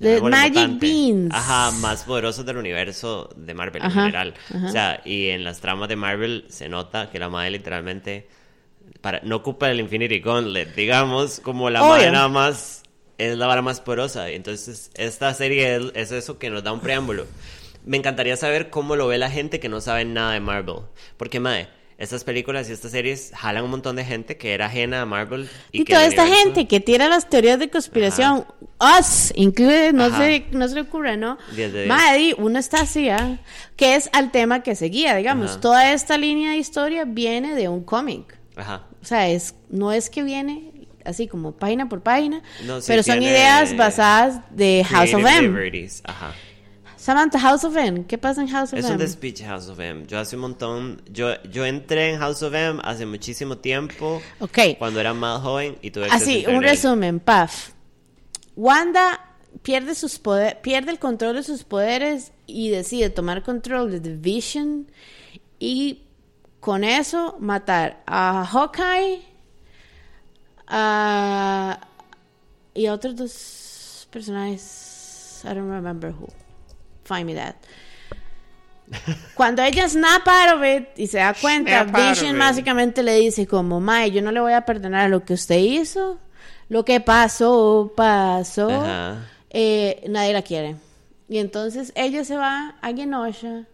[0.00, 0.86] The Magic mutante.
[0.86, 1.34] Beans.
[1.34, 4.34] Ajá, más poderosos del universo de Marvel Ajá, en general.
[4.54, 4.66] ajá.
[4.66, 8.28] O sea, y en las tramas de Marvel se nota que la madre literalmente
[9.00, 11.90] para, no ocupa el Infinity Gauntlet, digamos, como la Obvio.
[11.90, 12.82] madre nada más
[13.18, 14.28] es la vara más poderosa.
[14.30, 17.26] Entonces, esta serie es, es eso que nos da un preámbulo.
[17.84, 20.76] Me encantaría saber cómo lo ve la gente que no sabe nada de Marvel.
[21.16, 21.68] Porque, madre,
[22.00, 25.48] estas películas y estas series jalan un montón de gente que era ajena a Marvel.
[25.70, 28.44] Y, que toda esta universo- gente que tira las teorías de conspiración,
[28.80, 30.16] us, incluye, no Ajá.
[30.18, 31.38] se, no se le ocurre, ¿no?
[31.86, 33.38] Madre, uno está así, ¿ah?
[33.76, 35.52] que es al tema que seguía, digamos.
[35.52, 35.60] Ajá.
[35.60, 38.36] Toda esta línea de historia viene de un cómic.
[38.56, 38.86] Ajá.
[39.00, 43.02] O sea, es, no es que viene así como página por página, No, sí pero
[43.02, 45.42] son ideas basadas de House of M.
[45.42, 46.34] liberties, Ajá.
[47.00, 48.92] Samantha, House of M, ¿qué pasa en House of Es M?
[48.92, 50.04] un despiche House of M.
[50.06, 51.00] Yo hace un montón.
[51.10, 54.20] Yo, yo entré en House of M hace muchísimo tiempo.
[54.38, 54.58] Ok.
[54.78, 57.70] Cuando era más joven y tuve a Así, un resumen, paf.
[58.54, 59.18] Wanda
[59.62, 64.16] pierde sus poder, pierde el control de sus poderes y decide tomar control de The
[64.16, 64.86] Vision
[65.58, 66.02] y
[66.60, 69.22] con eso matar a Hawkeye
[70.66, 71.80] a-
[72.74, 75.42] y a otros dos personajes.
[75.44, 76.28] I don't remember who.
[77.12, 77.56] Find me that.
[79.34, 83.80] Cuando ella snap out of it y se da cuenta, Vision básicamente le dice como,
[83.80, 86.18] Mae, yo no le voy a perdonar lo que usted hizo,
[86.68, 89.28] lo que pasó, pasó, Ajá.
[89.50, 90.76] eh, nadie la quiere.
[91.28, 93.64] Y entonces ella se va a Genosha,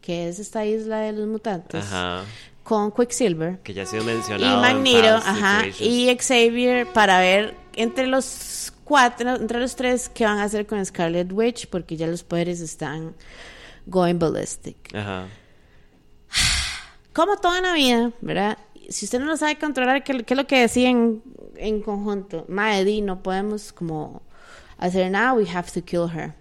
[0.00, 2.22] que es esta isla de los mutantes, Ajá.
[2.62, 4.54] con Quicksilver Que ya ha sido y mencionado.
[4.54, 10.38] en Magneto, ajá, y Xavier para ver entre los cuatro, entre los tres, qué van
[10.38, 13.14] a hacer con Scarlet Witch, porque ya los poderes están
[13.86, 14.92] going ballistic.
[14.92, 15.28] Ajá.
[17.12, 18.58] como todo en la vida, ¿verdad?
[18.88, 21.22] Si usted no lo sabe controlar, ¿qué, qué es lo que decían
[21.54, 22.44] en conjunto?
[22.48, 24.22] Mae, di, no podemos como
[24.76, 26.34] hacer nada, we have to kill her.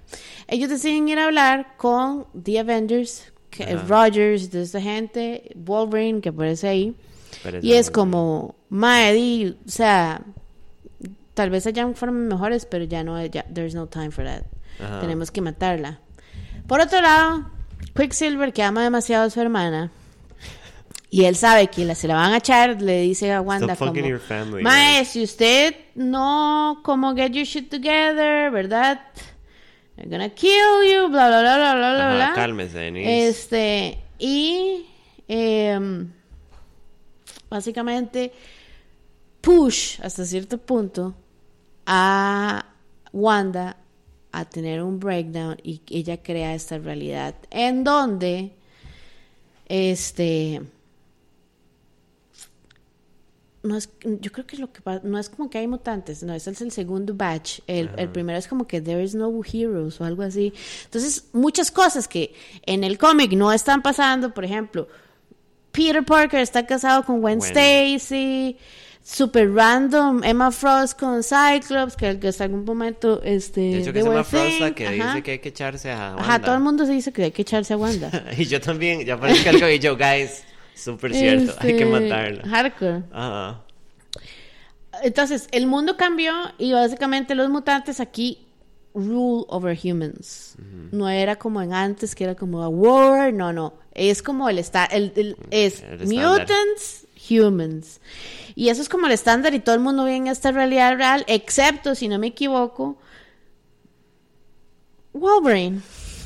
[0.47, 5.51] Ellos deciden ir a hablar con The Avengers, que es Rogers, y toda esta gente,
[5.55, 6.95] Wolverine, que aparece ahí.
[7.62, 10.23] Y es como, mae, di, o sea,
[11.39, 14.43] tal vez hayan formas mejores, pero ya no, ya, there's no time for that.
[14.78, 14.99] Ajá.
[14.99, 16.02] Tenemos que matarla.
[16.67, 17.49] Por otro lado,
[17.95, 19.89] Quicksilver, que ama demasiado a su hermana,
[21.10, 23.93] y él sabe que la, se la van a echar, le dice a Wanda como,
[24.19, 28.99] family, mae, right?" si usted no como get your shit together, ¿verdad?
[29.95, 32.32] They're gonna kill you, bla, bla, bla, bla, bla, bla, Ajá, bla.
[32.36, 33.30] cálmese, Denise.
[33.30, 34.86] Este, y
[35.30, 36.12] em,
[37.49, 38.34] básicamente
[39.39, 41.15] push hasta cierto punto
[41.91, 42.65] a
[43.12, 43.75] Wanda
[44.32, 48.52] a tener un breakdown y ella crea esta realidad en donde
[49.65, 50.62] este
[53.63, 56.34] no es, yo creo que lo que pasa, no es como que hay mutantes, no,
[56.34, 57.60] ese es el segundo batch.
[57.65, 60.54] El, el primero es como que there is no heroes o algo así.
[60.86, 62.34] Entonces, muchas cosas que
[62.67, 64.88] en el cómic no están pasando, por ejemplo,
[65.71, 67.49] Peter Parker está casado con Gwen Gwen.
[67.49, 68.58] Stacy,
[69.12, 74.04] super random, Emma Frost con Cyclops, que que hasta algún momento este De hecho, que
[74.04, 75.08] were llama Frost la que ajá.
[75.08, 76.22] dice que hay que echarse a Wanda.
[76.22, 78.12] Ajá, todo el mundo se dice que hay que echarse a Wanda.
[78.38, 80.43] y yo también, ya parece algo y yo, guys,
[80.76, 82.48] súper cierto, hay que Este, matarla.
[82.48, 83.04] Hardcore.
[83.12, 83.62] Ajá.
[85.04, 88.45] Entonces, el mundo cambió y básicamente los mutantes aquí
[88.93, 90.56] rule over humans.
[90.91, 93.74] No era como en antes, que era como a war, no, no.
[93.93, 97.99] Es como el estar, el, el- es El mutants, humans.
[98.55, 101.23] Y eso es como el estándar y todo el mundo ve en esta realidad real,
[101.27, 102.97] excepto, si no me equivoco,
[105.13, 105.81] Wolverine.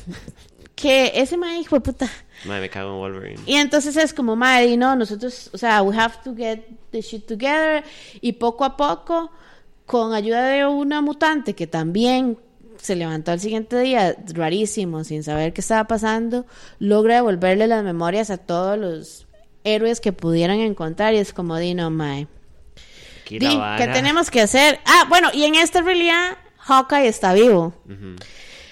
[0.74, 2.10] que ese man hijo de puta.
[2.44, 3.42] Madre, me cago en Wolverine.
[3.46, 7.26] Y entonces es como, madre, no, nosotros, o sea, we have to get the shit
[7.26, 7.84] together.
[8.20, 9.30] Y poco a poco,
[9.86, 12.38] con ayuda de una mutante que también
[12.78, 16.44] se levantó al siguiente día, rarísimo, sin saber qué estaba pasando,
[16.78, 19.23] logra devolverle las memorias a todos los
[19.64, 21.14] héroes que pudieran encontrar.
[21.14, 22.28] Y es como, di, no, mae.
[23.28, 24.80] Di, ¿qué tenemos que hacer?
[24.84, 27.74] Ah, bueno, y en esta realidad, Hawkeye está vivo.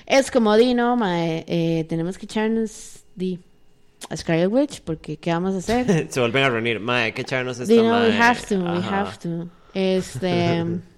[0.07, 3.41] Es como, di, no, mae, eh, tenemos que echarnos, di,
[4.11, 6.07] a Scarlet Witch, porque ¿qué vamos a hacer?
[6.11, 6.81] Se vuelven a reunir.
[6.81, 9.01] Madre, hay que echarnos esta Di, no, we have to, we Ajá.
[9.01, 9.49] have to.
[9.75, 10.65] Este...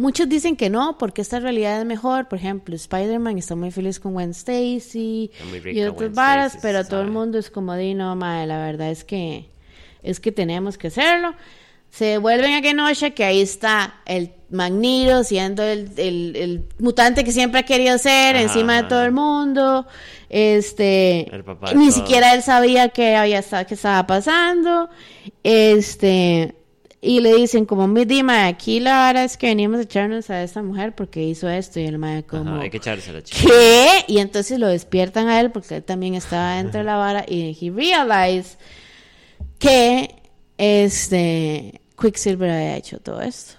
[0.00, 2.28] Muchos dicen que no, porque esta realidad es mejor.
[2.28, 5.30] Por ejemplo, Spider-Man está muy feliz con Gwen Stacy
[5.76, 9.04] y otras varas, pero todo el mundo es como, di, no, mae, la verdad es
[9.04, 9.50] que
[10.02, 11.34] es que tenemos que hacerlo.
[11.90, 17.32] Se vuelven a Genosha, que ahí está el Magneto siendo el, el- el mutante que
[17.32, 19.86] siempre ha querido ser, Ajá, encima de todo el mundo.
[20.28, 24.88] Este, El papá de ni siquiera él sabía que había que estaba pasando.
[25.42, 26.54] Este,
[27.02, 30.62] y le dicen como, Dima, aquí la vara es que venimos a echarnos a esta
[30.62, 33.40] mujer porque hizo esto y el mae como, Ajá, hay que echársela, chica.
[33.42, 34.04] ¿qué?
[34.06, 37.56] Y entonces lo despiertan a él porque él también estaba dentro de la vara y
[37.58, 38.58] he realized
[39.58, 40.14] que
[40.58, 43.54] este Quicksilver había hecho todo esto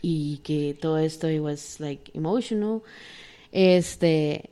[0.00, 2.82] y que todo esto it was like emotional
[3.52, 4.50] este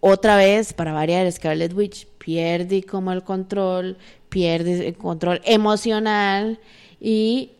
[0.00, 3.96] otra vez para variar Scarlet Witch pierde como el control
[4.30, 6.58] pierde el control emocional
[6.98, 7.52] y,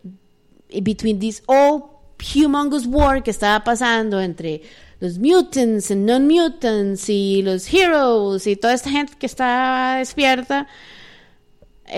[0.82, 4.62] between this all humongous war que estaba pasando entre
[5.00, 10.68] los mutants y non-mutants y los heroes y toda esta gente que estaba despierta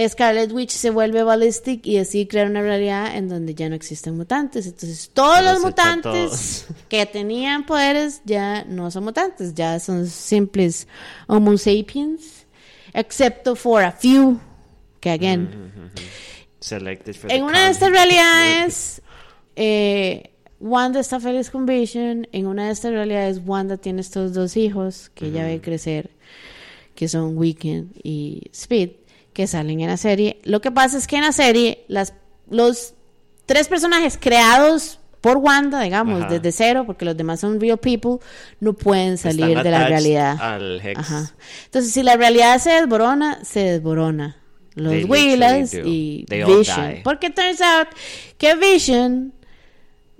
[0.09, 4.17] Scarlet Witch se vuelve ballistic y decide crear una realidad en donde ya no existen
[4.17, 4.67] mutantes.
[4.67, 10.87] Entonces, todos los mutantes que tenían poderes ya no son mutantes, ya son simples
[11.27, 12.47] Homo sapiens,
[12.95, 14.41] excepto for a few,
[15.03, 15.91] que again,
[16.61, 19.03] Selected for the en una de estas realidades,
[19.57, 22.29] eh, Wanda está feliz con Vision.
[22.31, 26.11] En una de estas realidades, Wanda tiene estos dos hijos que ella ve crecer,
[26.95, 28.91] que son Weekend y Speed,
[29.33, 30.41] que salen en la serie.
[30.45, 32.15] Lo que pasa es que en la serie, las,
[32.49, 32.95] los
[33.45, 36.33] tres personajes creados por Wanda, digamos, Ajá.
[36.35, 38.19] desde cero, porque los demás son real people,
[38.61, 40.37] no pueden Están salir de la realidad.
[40.41, 41.01] Al Hex.
[41.01, 41.33] Ajá.
[41.65, 44.42] Entonces, si la realidad se desborona, se desborona.
[44.75, 45.83] Los do.
[45.87, 47.01] y They Vision.
[47.05, 47.89] Porque turns out
[48.39, 49.33] que Vision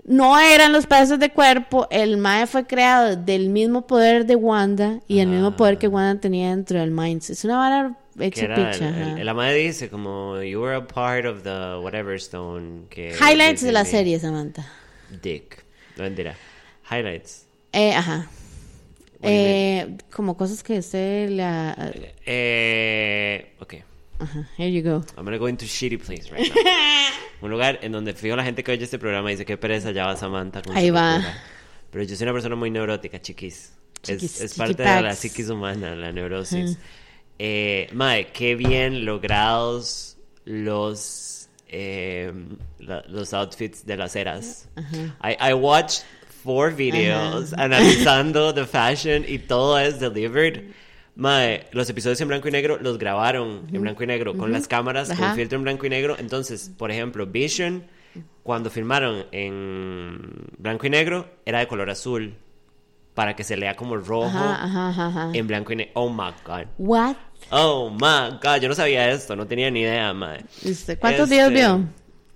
[0.05, 1.87] no eran los pedazos de cuerpo.
[1.89, 6.19] El Mae fue creado del mismo poder de Wanda y el mismo poder que Wanda
[6.21, 7.29] tenía dentro del Minds.
[7.29, 8.89] Es una vara hecha picha.
[8.89, 9.19] el, ajá.
[9.19, 13.61] el- la madre dice como you were a part of the whatever stone que Highlights
[13.63, 14.67] de la serie, Samantha.
[15.21, 15.63] Dick
[15.97, 16.35] no mentira
[16.91, 18.27] highlights Eh, ajá.
[19.25, 21.93] Eh, como cosas que usted la...
[22.25, 23.75] Eh, ok.
[24.19, 25.03] Ajá, here you go.
[25.17, 27.11] I'm gonna go into shitty place right now.
[27.41, 30.05] Un lugar en donde fijo la gente que oye este programa dice que pereza ya
[30.05, 31.21] va Samantha con Ahí su va.
[31.91, 33.73] Pero yo soy una persona muy neurótica, chiquis.
[34.01, 36.77] Chiquis, es es parte de la psiquis humana, la neurosis.
[37.39, 42.31] Eh, mae, qué bien logrados los eh,
[42.79, 44.67] la- los outfits de las eras.
[45.23, 46.03] I, I watched
[46.43, 50.73] four videos analizando the fashion y todo es delivered.
[51.15, 54.67] Mae, los episodios en blanco y negro los grabaron en blanco y negro con las
[54.67, 55.27] cámaras Ajá.
[55.27, 56.15] con filtro en blanco y negro.
[56.17, 57.83] Entonces, por ejemplo, Vision
[58.41, 62.35] cuando filmaron en blanco y negro era de color azul
[63.13, 65.91] para que se lea como rojo Ajá, ajá, ajá, en blanco y negro.
[65.95, 66.65] Oh my god.
[66.79, 67.15] What?
[67.51, 70.45] Oh my god, yo no sabía esto, no tenía ni idea, madre.
[70.99, 71.75] ¿Cuántos Este, videos vio?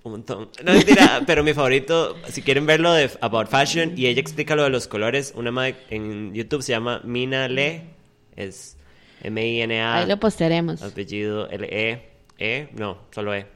[0.04, 0.48] Un montón.
[0.64, 4.62] No, mentira, pero mi favorito, si quieren verlo de About Fashion y ella explica lo
[4.62, 7.97] de los colores, una madre en YouTube se llama Mina Le,
[8.38, 8.76] es
[9.22, 10.82] M-I-N-A, Ahí lo postearemos.
[10.82, 13.46] apellido L-E, E, no, solo E.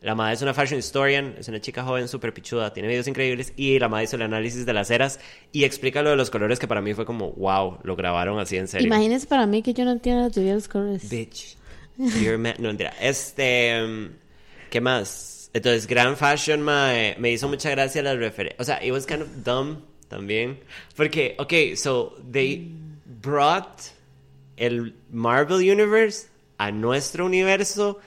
[0.00, 3.52] La madre es una fashion historian, es una chica joven súper pichuda, tiene videos increíbles
[3.56, 5.18] y la madre hizo el análisis de las eras
[5.50, 8.56] y explica lo de los colores que para mí fue como, wow, lo grabaron así
[8.56, 8.86] en serio.
[8.86, 11.10] Imagínense para mí que yo no entiendo teoría de los colores.
[11.10, 11.56] Bitch.
[11.98, 12.54] You're man.
[12.58, 12.94] No, mentira.
[13.00, 13.82] Este.
[13.82, 14.10] um,
[14.70, 15.50] ¿Qué más?
[15.52, 18.60] Entonces, Grand Fashion mae, me hizo mucha gracia las referencias.
[18.60, 20.60] O sea, it was kind of dumb también.
[20.94, 22.70] Porque, ok, so they
[23.20, 23.80] brought
[24.58, 26.26] el Marvel Universe
[26.58, 27.98] a nuestro universo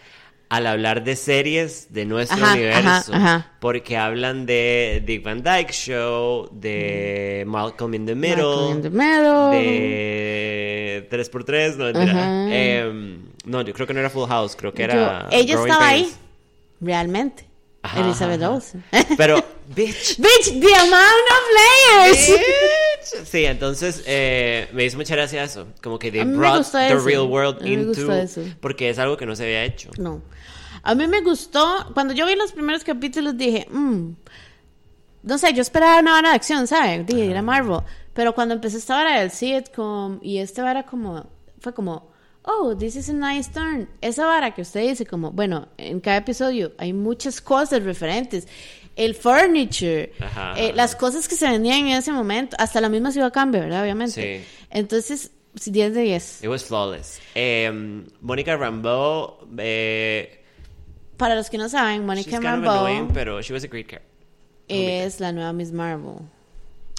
[0.49, 2.81] al hablar de series de nuestro Ajá, universo.
[2.83, 3.51] ajá, ajá.
[3.61, 8.89] Porque hablan de Dick Van Dyke Show, de Malcolm in the Middle, Malcolm in the
[8.89, 9.51] Middle.
[9.51, 12.47] de 3x3, no, mentira.
[12.53, 15.27] Em, no, yo creo que no era Full House, creo que Yo- era.
[15.31, 16.11] ella Growing estaba ahí,
[16.81, 17.45] realmente.
[17.97, 18.83] Elizabeth Olsen.
[19.17, 19.37] Pero,
[19.75, 20.17] bitch.
[20.19, 22.29] Bitch, the amount of layers.
[23.03, 25.67] Sí, entonces eh, me hizo mucha gracia eso.
[25.81, 27.05] Como que they brought the eso.
[27.05, 28.11] real world into.
[28.13, 28.41] eso.
[28.59, 29.89] Porque es algo que no se había hecho.
[29.97, 30.21] No.
[30.83, 34.11] A mí me gustó, cuando yo vi los primeros capítulos dije, "Mm,
[35.23, 37.05] no sé, yo esperaba una vara de acción, ¿sabes?
[37.05, 37.81] Dije, era Marvel.
[38.13, 42.11] Pero cuando empecé esta vara del sitcom y esta vara como, fue como,
[42.43, 43.87] oh, this is a nice turn.
[44.01, 48.47] Esa vara que usted dice como, bueno, en cada episodio hay muchas cosas referentes.
[48.95, 50.53] El furniture, Ajá.
[50.57, 53.83] eh, las cosas que se vendían en ese momento, hasta la misma ciudad cambia, ¿verdad?
[53.83, 54.39] Obviamente.
[54.39, 54.45] Sí.
[54.69, 56.43] Entonces, sí, 10 de 10.
[56.43, 57.19] It was flawless.
[57.35, 59.37] Em, Mónica Rambeau.
[59.57, 60.43] Eh,
[61.17, 64.09] Para los que no saben, of Rambeau annoying, pero she was a great character.
[64.67, 66.15] es la nueva Miss Marvel.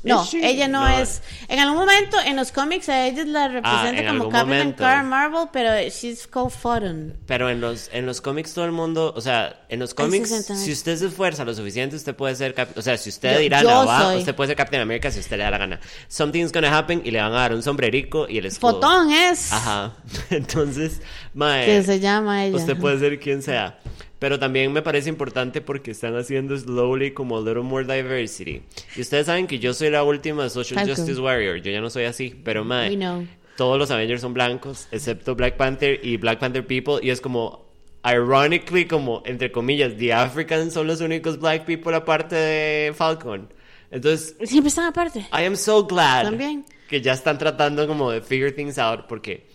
[0.05, 0.45] No, ¿Es she?
[0.45, 0.99] ella no, No.
[0.99, 1.23] es.
[1.49, 4.75] En algún momento en los cómics a ella la representa en como Captain
[5.09, 7.17] Marvel, pero she's called Fodden.
[7.27, 10.71] Pero en los, en los cómics todo el mundo, o sea, en los cómics, si
[10.71, 14.15] usted se esfuerza lo suficiente, usted puede ser, o sea, si usted dirá no va,
[14.17, 15.81] usted puede ser Captain America si usted le da la gana.
[16.09, 18.73] Something's gonna happen y le van a dar un sombrerico y el escudo.
[18.75, 19.51] Fotón es.
[19.53, 19.97] Ajá.
[20.31, 21.01] Entonces,
[21.35, 22.57] mae, Que se llama ella.
[22.57, 23.79] usted puede ser quien sea.
[24.19, 28.63] Pero también me parece importante porque están haciendo slowly como a little more diversity.
[28.95, 30.95] Y ustedes saben que yo soy la última social Falcon.
[30.97, 31.57] justice warrior.
[31.61, 33.27] Yo ya no soy así, pero mae, We know.
[33.57, 37.01] todos los Avengers son blancos, excepto Black Panther y Black Panther People.
[37.03, 37.62] Y es como,
[38.05, 43.49] ironically, como, entre comillas, the Africans son los únicos black people aparte de Falcon.
[43.91, 45.21] Entonces, Siempre están aparte.
[45.33, 46.65] I am so glad También.
[46.89, 49.47] que ya están tratando como de figure things out porque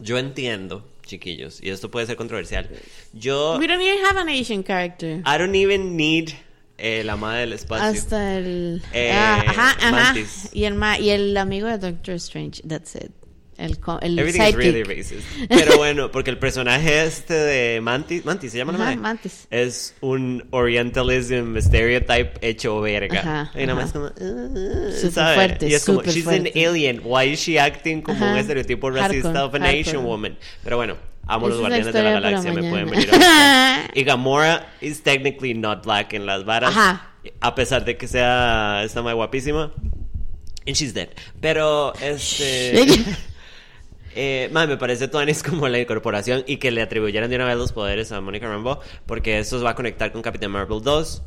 [0.00, 2.68] yo entiendo, chiquillos, y esto puede ser controversial.
[3.12, 5.22] Yo, We don't even have an Asian character.
[5.24, 6.30] I don't even need
[6.78, 7.86] eh, la madre del espacio.
[7.86, 8.82] Hasta el.
[8.92, 9.90] Eh, ah, ajá, ajá.
[9.90, 10.48] Mantis.
[10.52, 12.62] Y el, ma- y el amigo de Doctor Strange.
[12.66, 13.10] That's it.
[13.60, 15.26] El, el Everything is really racist.
[15.48, 18.96] Pero bueno, porque el personaje este de Mantis, Mantis se llama la Ajá?
[18.96, 19.46] Mantis.
[19.50, 23.20] Es un orientalism stereotype hecho verga.
[23.20, 25.34] Ajá, y nada más como, uh, ¿sabe?
[25.34, 26.52] fuerte, Y es como, she's fuerte.
[26.58, 27.00] an alien.
[27.04, 28.32] Why is she acting como Ajá.
[28.32, 30.04] un estereotipo racista Hardcore, of an Asian hardcore.
[30.06, 30.38] woman?
[30.64, 30.96] Pero bueno,
[31.26, 33.90] amo Esa los guardianes de la galaxia, me pueden venir a.
[33.94, 36.70] Y Gamora is technically not black en las varas.
[36.70, 37.06] Ajá.
[37.40, 39.72] A pesar de que sea, está muy guapísima.
[40.66, 41.08] And she's dead.
[41.40, 42.86] Pero, este...
[44.14, 47.56] Eh, mae, me parece tuanis como la incorporación y que le atribuyeran de una vez
[47.56, 51.22] los poderes a Monica Rambeau, porque eso se va a conectar con Captain Marvel 2.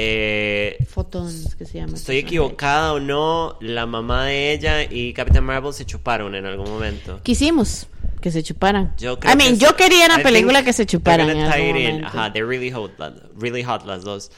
[0.00, 1.94] Eh, Fotón, es que se llama.
[1.96, 6.70] estoy equivocada o no, la mamá de ella y Captain Marvel se chuparon en algún
[6.70, 7.20] momento.
[7.24, 7.88] Quisimos
[8.20, 8.94] que se chuparan.
[8.98, 11.68] Yo creo I mean, que yo quería una I película que se chuparan en algún
[11.68, 12.06] momento.
[12.06, 14.30] Ajá, they're really hot, la- really hot las dos.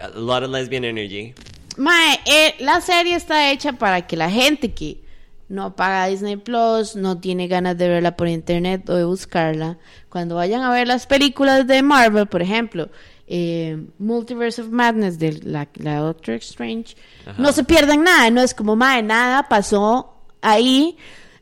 [0.00, 1.34] A lot of lesbian energy.
[1.76, 5.02] Mae, eh, la serie está hecha para que la gente que
[5.52, 9.76] no paga Disney Plus, no tiene ganas de verla por internet o de buscarla,
[10.08, 12.88] cuando vayan a ver las películas de Marvel, por ejemplo,
[13.26, 16.96] eh, Multiverse of Madness de la, la Doctor Strange,
[17.26, 17.34] Ajá.
[17.40, 20.96] no se pierdan nada, no es como, mae, nada pasó ahí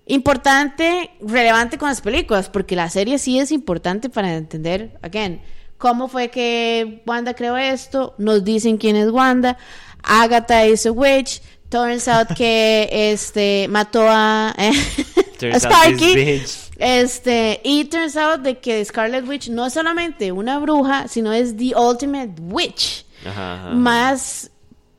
[0.06, 5.40] importante, relevante con las películas, porque la serie sí es importante para entender, again,
[5.78, 9.56] cómo fue que Wanda creó esto, nos dicen quién es Wanda,
[10.02, 11.40] Agatha is a witch,
[11.70, 16.42] turns out que este mató a, out Sparky.
[16.76, 21.56] Este, y turns out de que Scarlet Witch no es solamente una bruja, sino es
[21.56, 23.04] the ultimate witch.
[23.26, 23.70] Ajá, ajá.
[23.74, 24.50] Más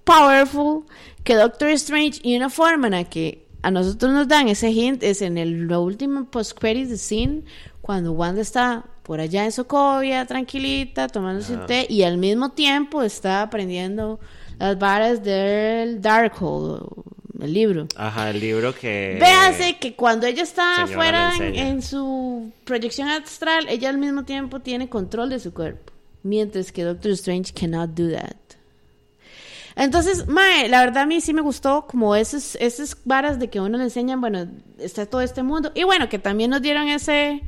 [0.03, 0.86] powerful
[1.24, 5.03] que Doctor Strange y una forma en la que a nosotros nos dan ese hint
[5.03, 7.43] es en el lo último post credits scene
[7.82, 13.03] cuando Wanda está por allá en Sokovia tranquilita tomándose un té y al mismo tiempo
[13.03, 14.19] está aprendiendo
[14.62, 16.84] las varas del Darkhold
[17.41, 19.18] el libro Ajá, el libro que...
[19.20, 24.89] Véase que cuando ella está afuera en, su proyección astral, ella al mismo tiempo tiene
[24.89, 25.91] control de su cuerpo.
[26.22, 28.36] Mientras que Doctor Strange cannot do that.
[29.76, 33.59] Entonces, Mae, la verdad a mí sí me gustó como esas, esas varas de que
[33.59, 34.47] uno le enseñan, bueno,
[34.78, 35.72] está todo este mundo.
[35.74, 37.41] Y bueno, que también nos dieron ese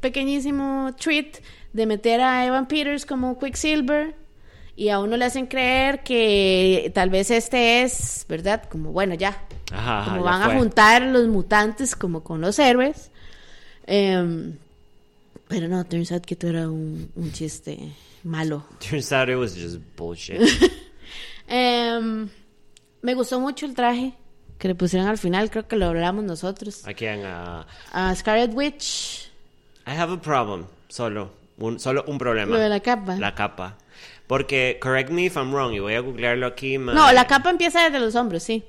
[0.00, 1.38] pequeñísimo treat
[1.72, 4.14] de meter a Evan Peters como Quicksilver.
[4.78, 8.62] Y a uno le hacen creer que tal vez este es, ¿verdad?
[8.70, 10.52] Como, bueno, ya, Ajá, como ya van fue.
[10.54, 13.10] a juntar los mutantes como con los héroes.
[13.88, 14.54] Em,
[15.48, 17.76] pero no, turns out que todo era un, un chiste
[18.22, 18.64] malo.
[18.88, 20.40] Turns out it was just bullshit.
[21.48, 22.28] Em,
[23.02, 24.12] me gustó mucho el traje
[24.58, 26.86] que le pusieron al final, creo que lo hablamos nosotros.
[26.86, 27.20] Aquí en...
[27.24, 29.30] uh, A Scarlet Witch,
[29.86, 30.66] I have a problem.
[30.88, 31.30] Solo.
[31.58, 32.52] Un, solo un problema.
[32.54, 33.16] lo de la capa.
[33.16, 33.76] La capa.
[34.28, 36.78] Porque, correct me if I'm wrong, y voy a googlearlo aquí.
[36.78, 38.62] ma- No, la capa empieza desde los hombros, sí.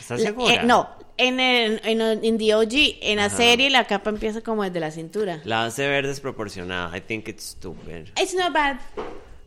[0.00, 0.54] ¿Estás segura?
[0.54, 4.40] eh, no, en, el, en, el- en The OG, en la serie, la capa empieza
[4.42, 5.40] como desde la cintura.
[5.44, 6.94] La hace ver desproporcionada.
[6.96, 8.08] I think it's stupid.
[8.20, 8.76] It's not bad.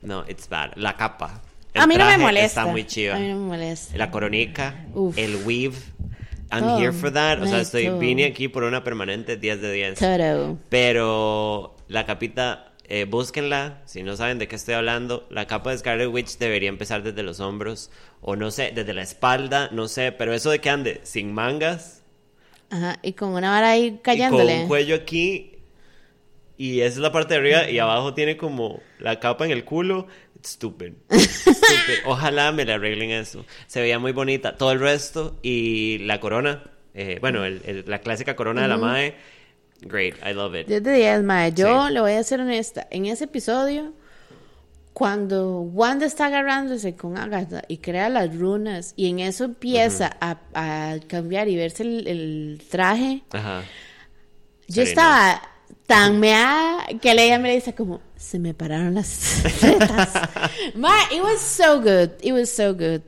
[0.01, 0.71] No, it's bad.
[0.75, 1.41] La capa.
[1.73, 2.61] El A mí no me molesta.
[2.61, 3.15] Está muy chiva.
[3.15, 3.97] A mí no me molesta.
[3.97, 5.17] La coronica, Uf.
[5.17, 5.75] el weave.
[6.49, 7.41] I'm here for that.
[7.41, 9.99] O sea, estoy, vine aquí por una permanente 10 de 10.
[9.99, 10.57] Todo.
[10.69, 15.27] Pero la capita, eh, búsquenla, si no saben de qué estoy hablando.
[15.29, 19.01] La capa de Scarlet Witch debería empezar desde los hombros, o no sé, desde la
[19.03, 22.03] espalda, no sé, pero eso de que ande sin mangas,
[22.69, 24.61] Ajá, y con una vara ahí y con callándole.
[24.63, 25.53] un cuello aquí,
[26.57, 29.63] y esa es la parte de arriba, y abajo tiene como la capa en el
[29.63, 30.07] culo.
[30.45, 30.93] Stupid.
[32.05, 33.45] Ojalá me le arreglen eso.
[33.67, 34.55] Se veía muy bonita.
[34.55, 36.63] Todo el resto y la corona,
[36.93, 39.15] eh, bueno, el- el- la clásica corona de la Mae,
[39.81, 40.67] great, I love it.
[40.67, 41.51] 10 de 10, mae.
[41.53, 41.93] Yo Sí.
[41.93, 42.87] le voy a ser honesta.
[42.91, 43.93] En ese episodio,
[44.93, 50.37] cuando Wanda está agarrándose con Agatha y crea las runas, y en eso empieza a,
[50.55, 53.63] a cambiar y verse el, el traje, Ajá.
[54.67, 55.41] yo estaba
[55.85, 60.13] tan meada que ella me dice como, se me pararon las tetas.
[60.75, 62.09] mae, it was so good.
[62.23, 63.01] It was so good.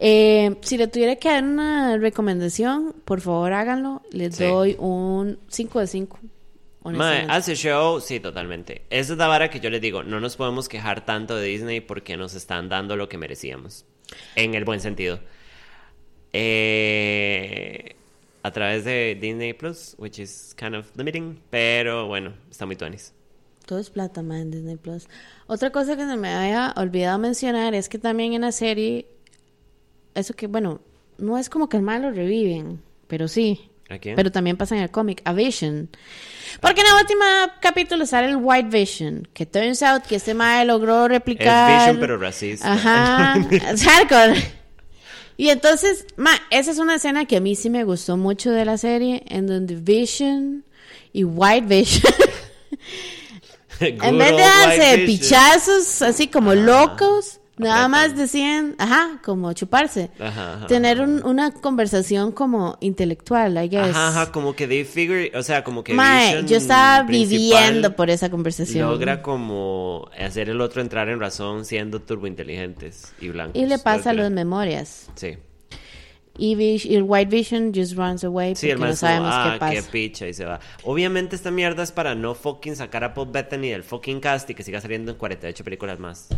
[0.00, 4.02] Eh, si le tuviera que dar una recomendación, por favor háganlo.
[4.12, 4.44] Les Sí.
[4.44, 6.18] doy un 5 de 5.
[6.84, 8.82] Mae, hace show, sí, totalmente.
[8.88, 11.80] Esa es la vara que yo les digo, no nos podemos quejar tanto de Disney
[11.80, 13.84] porque nos están dando lo que merecíamos.
[14.36, 15.18] En el buen sentido.
[16.32, 17.94] Eh,
[18.42, 23.12] a través de Disney Plus, which is kind of limiting, pero bueno, está muy tuanis.
[23.66, 25.08] Todo es plata, man, en Disney Plus.
[25.46, 29.06] Otra cosa que se me había olvidado mencionar es que también en la serie,
[30.18, 30.80] eso que, bueno,
[31.18, 33.70] no es como que el malo reviven, pero sí.
[33.88, 34.16] ¿A quién?
[34.16, 35.88] Pero también pasa en el cómic, a Vision.
[36.60, 37.24] Porque en el último
[37.60, 41.70] capítulo sale el White Vision, que turns out que este mae logró replicar.
[41.70, 42.72] Es Vision, pero racista.
[42.72, 43.36] Ajá.
[45.40, 48.64] Y entonces, ma, esa es una escena que a mí sí me gustó mucho de
[48.64, 50.64] la serie, en donde Vision
[51.12, 52.12] y White Vision,
[53.80, 60.10] en vez de darse pichazos así como locos, nada más decían, ajá, como chuparse.
[60.18, 63.90] Ajá, ajá, Tener un- una conversación como intelectual, I guess.
[63.90, 68.10] Ajá, ajá, como que they figure, o sea, como que Mae, yo estaba viviendo por
[68.10, 68.88] esa conversación.
[68.88, 73.60] Logra como hacer el otro entrar en razón siendo turbointeligentes y blancos.
[73.60, 75.10] Y le pasa Creo las memorias.
[75.14, 75.36] Sí.
[76.40, 79.74] Y, el White Vision just runs away Sí, porque no sabemos ah, qué pasa.
[79.74, 80.60] qué picha y se va.
[80.84, 84.54] Obviamente esta mierda es para no fucking sacar a Paul Bettany del fucking cast y
[84.54, 86.28] que siga saliendo en 48 películas más.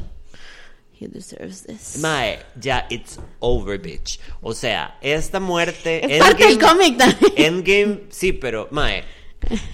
[1.00, 1.96] He deserves this.
[1.98, 4.18] Mae, ya it's over, bitch.
[4.42, 7.32] O sea, esta muerte Es parte del cómic también.
[7.36, 9.02] Endgame, sí, pero mae,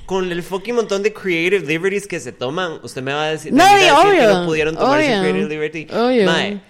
[0.06, 3.52] con el fucking montón de creative liberties que se toman, usted me va a decir,
[3.52, 5.86] No, decir que obvio, no pudieron tomarse obvio, creative liberty.
[5.92, 6.26] obvio.
[6.26, 6.60] Mae,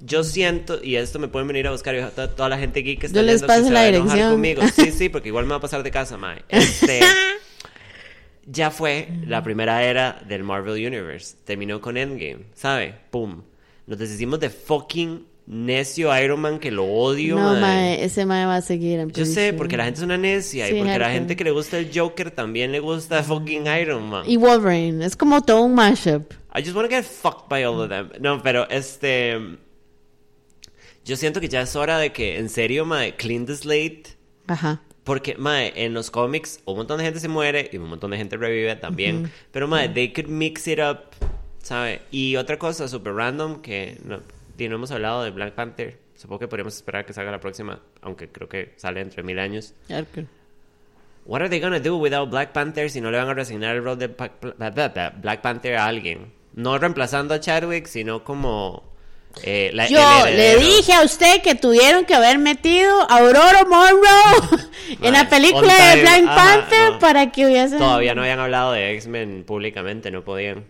[0.00, 3.00] yo siento, y esto me pueden venir a buscar, y toda, toda la gente geek
[3.00, 4.32] que está Yo les paso que se la va a enojar dirección.
[4.32, 4.62] conmigo.
[4.74, 6.42] Sí, sí, porque igual me va a pasar de casa, mae.
[6.50, 7.00] Este,
[8.44, 11.36] ya fue la primera era del Marvel Universe.
[11.44, 12.94] Terminó con Endgame, ¿sabe?
[13.10, 13.42] Pum.
[13.86, 17.60] Nos deshicimos de fucking necio Iron Man que lo odio, no, mae.
[17.60, 19.00] mae, ese mae va a seguir.
[19.00, 21.44] I'm Yo sé, porque la gente es una necia Sí, y porque la gente que
[21.44, 24.24] le gusta el Joker también le gusta fucking Iron Man.
[24.28, 26.32] Y Wolverine, es como todo un mashup.
[26.54, 28.10] I just want to get fucked by all of them.
[28.20, 29.38] No, pero este.
[31.04, 34.16] Yo siento que ya es hora de que, en serio, mae, clean the slate.
[34.46, 34.82] Ajá.
[35.02, 38.18] Porque, mae, en los cómics un montón de gente se muere y un montón de
[38.18, 39.32] gente revive también.
[39.50, 41.16] Pero, mae, they could mix it up,
[41.62, 42.02] ¿sabe?
[42.10, 45.98] Y otra cosa super random que no, no hemos hablado de Black Panther.
[46.14, 49.74] Supongo que podríamos esperar que salga la próxima, aunque creo que sale entre mil años.
[49.90, 50.24] Ok.
[51.24, 53.84] What are they gonna do without Black Panther si no le van a resignar el
[53.84, 56.32] rol de Black Panther a alguien?
[56.54, 58.82] No reemplazando a Chadwick, sino como
[59.42, 64.66] eh, la, Yo le dije a usted que tuvieron que haber metido a Aurora Monroe
[65.00, 66.98] en la película de Black ajá, Panther no.
[66.98, 67.78] para que hubiese...
[67.78, 70.64] Todavía no habían hablado de X-Men públicamente, no podían.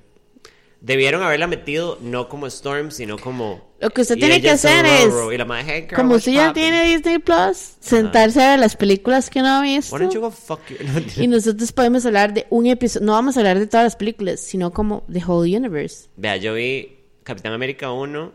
[0.85, 3.71] Debieron haberla metido no como Storm, sino como...
[3.81, 6.49] Lo que usted tiene que hacer es, y la mae, "Hey, girl, Como usted ya
[6.49, 9.95] poppin'?" tiene Disney Plus, sentarse a ver las películas que no ha visto.
[9.95, 10.77] Why don't you go fuck you?
[11.23, 14.41] Y nosotros podemos hablar de un episodio, no vamos a hablar de todas las películas,
[14.41, 16.09] sino como The Whole Universe.
[16.17, 18.33] Vea, yo vi Capitán América 1,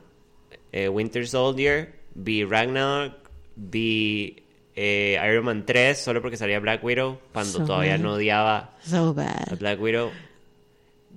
[0.71, 3.13] eh, Winter Soldier, vi Ragnarok,
[3.57, 4.43] vi
[4.75, 7.99] eh, Iron Man 3, solo porque salía Black Widow, cuando So todavía bad.
[7.99, 9.57] no odiaba So a bad.
[9.59, 10.11] Black Widow.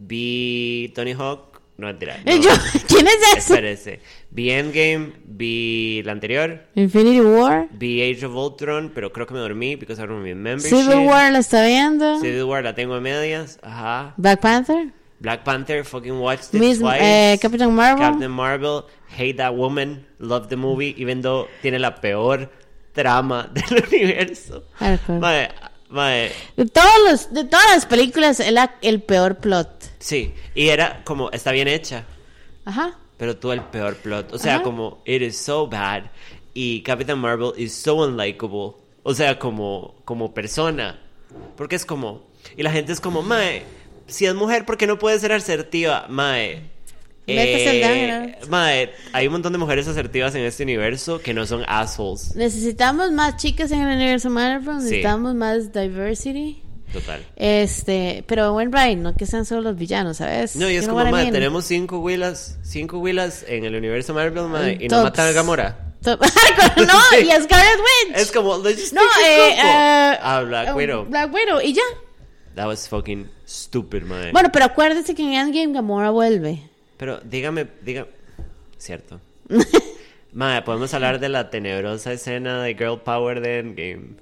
[0.02, 2.16] Vi Tony Hawk, no mentira.
[2.24, 2.34] No.
[2.36, 2.50] yo-
[2.88, 3.36] ¿Quién es?
[3.36, 4.00] Espérese.
[4.30, 7.68] Vi Endgame, vi la anterior, Infinity War.
[7.72, 10.70] vi Age of Ultron, pero creo que me dormí because I don't remember shit.
[10.70, 12.20] Civil War la está viendo.
[12.20, 14.14] Civil War la tengo a medias, ajá.
[14.16, 14.92] Black Panther.
[15.18, 16.98] Black Panther, fucking watched it twice.
[17.02, 17.98] eh, Captain Marvel.
[18.06, 18.84] Captain Marvel,
[19.18, 22.48] hate that woman, love the movie, even though tiene la peor
[22.94, 24.64] trama del universo.
[24.78, 25.20] Hardcore.
[25.90, 29.90] Mae, De, todos los, de todas las películas, es la- el peor plot.
[29.98, 32.04] sí, y era como, está bien hecha,
[32.64, 32.96] Ajá.
[33.16, 34.32] pero tuvo el peor plot.
[34.32, 34.62] O sea, Ajá.
[34.62, 36.04] como, it is so bad.
[36.54, 38.72] Y Captain Marvel is so unlikable.
[39.02, 41.00] O sea, como, como persona.
[41.56, 42.22] Porque es como,
[42.56, 43.64] y la gente es como, mae,
[44.06, 46.06] si es mujer, ¿por qué no puede ser asertiva?
[46.08, 46.70] Mae.
[47.26, 52.34] Eh, mae, hay un montón de mujeres asertivas en este universo que no son assholes.
[52.34, 54.84] Necesitamos más chicas en el universo Marvel, Sí.
[54.84, 56.62] necesitamos más diversity.
[56.92, 57.24] Total.
[57.36, 60.56] Este, pero buen right, no que sean solo los villanos, ¿sabes?
[60.56, 61.30] No, y es como, mean?
[61.30, 65.04] tenemos cinco Willas, cinco Willas en el universo Marvel, mae, y no Tops.
[65.04, 65.94] matan a Gamora.
[66.02, 66.20] Top-
[66.78, 67.26] no, Sí.
[67.26, 68.16] y a Scarlet Witch.
[68.16, 71.04] Es como, no, eh, eh, Ah, Black eh, Widow.
[71.04, 71.82] Black Widow, y ya.
[72.56, 74.32] That was fucking stupid, mae.
[74.32, 76.69] Bueno, pero acuérdese que en Endgame Gamora vuelve.
[77.00, 78.08] Pero dígame, dígame.
[78.76, 79.22] Cierto.
[80.32, 84.16] Mae, podemos hablar de la tenebrosa escena de Girl Power de Endgame.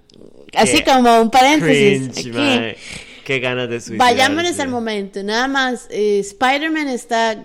[0.55, 2.09] Así Qué como un paréntesis.
[2.13, 2.81] Cringe, aquí.
[3.25, 4.15] Qué ganas de suicidarse.
[4.15, 5.25] Vayámonos al momento.
[5.25, 7.43] Nada más, eh, Spider-Man está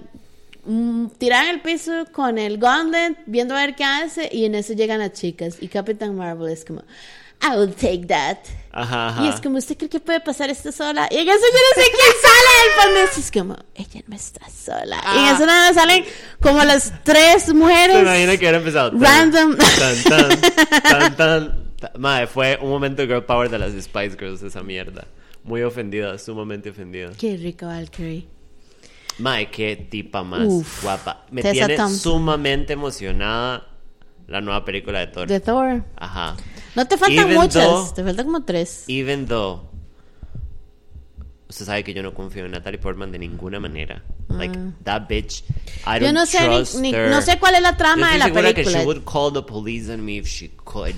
[0.65, 4.53] mm, tirado en el piso con el gauntlet, viendo a ver qué hace, y en
[4.53, 5.57] eso llegan las chicas.
[5.59, 6.83] Y Capitán Marvel es como,
[7.43, 8.37] I will take that.
[8.71, 9.23] Ajá, ajá.
[9.23, 11.07] Y es como, ¿usted cree que puede pasar esto sola?
[11.11, 13.19] Y en eso yo no sé quién sale del fondo.
[13.19, 14.95] Es como, ella no está sola.
[15.13, 15.31] Y en Ah.
[15.35, 16.05] eso nada salen
[16.41, 18.01] como las tres Se mujeres.
[18.01, 18.91] imagina que hubiera empezado.
[18.91, 19.57] tan, Random.
[19.57, 20.41] Tan, tan,
[20.81, 21.63] tan, tan.
[21.79, 25.05] Ta- Mae, fue un momento de Girl Power de las Spice Girls, esa mierda.
[25.43, 27.11] Muy ofendida, sumamente ofendida.
[27.19, 28.25] Qué rico, Valkyrie.
[29.19, 30.81] Mae, qué tipa más Uf.
[30.83, 31.25] guapa.
[31.29, 31.99] Me Tessa tiene Thompson.
[31.99, 33.67] sumamente emocionada
[34.27, 35.27] la nueva película de Thor.
[35.27, 35.83] De Thor.
[35.97, 36.35] Ajá.
[36.75, 38.85] No te faltan Even muchas, though- te faltan como tres.
[38.87, 39.61] Even though.
[41.49, 44.03] Usted sabe que yo no confío en Natalie Portman de ninguna manera.
[44.29, 45.43] Like, that bitch.
[45.85, 45.99] I Mm.
[45.99, 47.09] Yo don't no sé, ni- trust ni- her.
[47.11, 48.73] no sé cuál es la Yo trama de estoy la segura película.
[48.73, 50.95] que she would call the police on me if she could.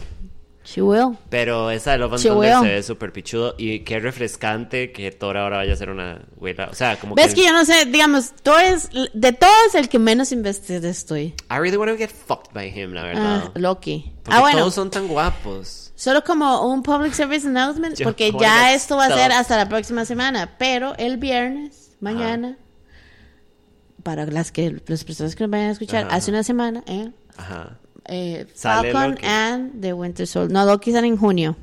[0.66, 1.16] She will.
[1.30, 2.62] Pero esa de Love and She Thunder will.
[2.68, 3.54] se ve súper pichudo.
[3.58, 6.70] Y qué refrescante que Thor ahora vaya a ser una güera.
[6.72, 7.86] O sea, como ¿Ves que yo no sé?
[7.86, 11.36] Digamos, Thor es de todos el que menos investigado estoy.
[11.52, 13.52] I really want to get fucked by him, la Ah, verdad.
[13.56, 14.12] Loki.
[14.24, 14.58] Porque Ah, bueno.
[14.60, 15.92] todos son tan guapos.
[15.96, 19.70] Solo como un public service announcement, Yo porque ya esto va a ser hasta la
[19.70, 20.56] próxima semana.
[20.58, 22.58] Pero el viernes, mañana,
[24.04, 27.12] para las que las personas que nos vayan a escuchar, Ajá, hace una semana, ¿eh?
[27.38, 27.78] Ajá.
[28.08, 30.52] Eh, Falcon and The Winter Soldier.
[30.52, 31.56] No, Loki sale en junio.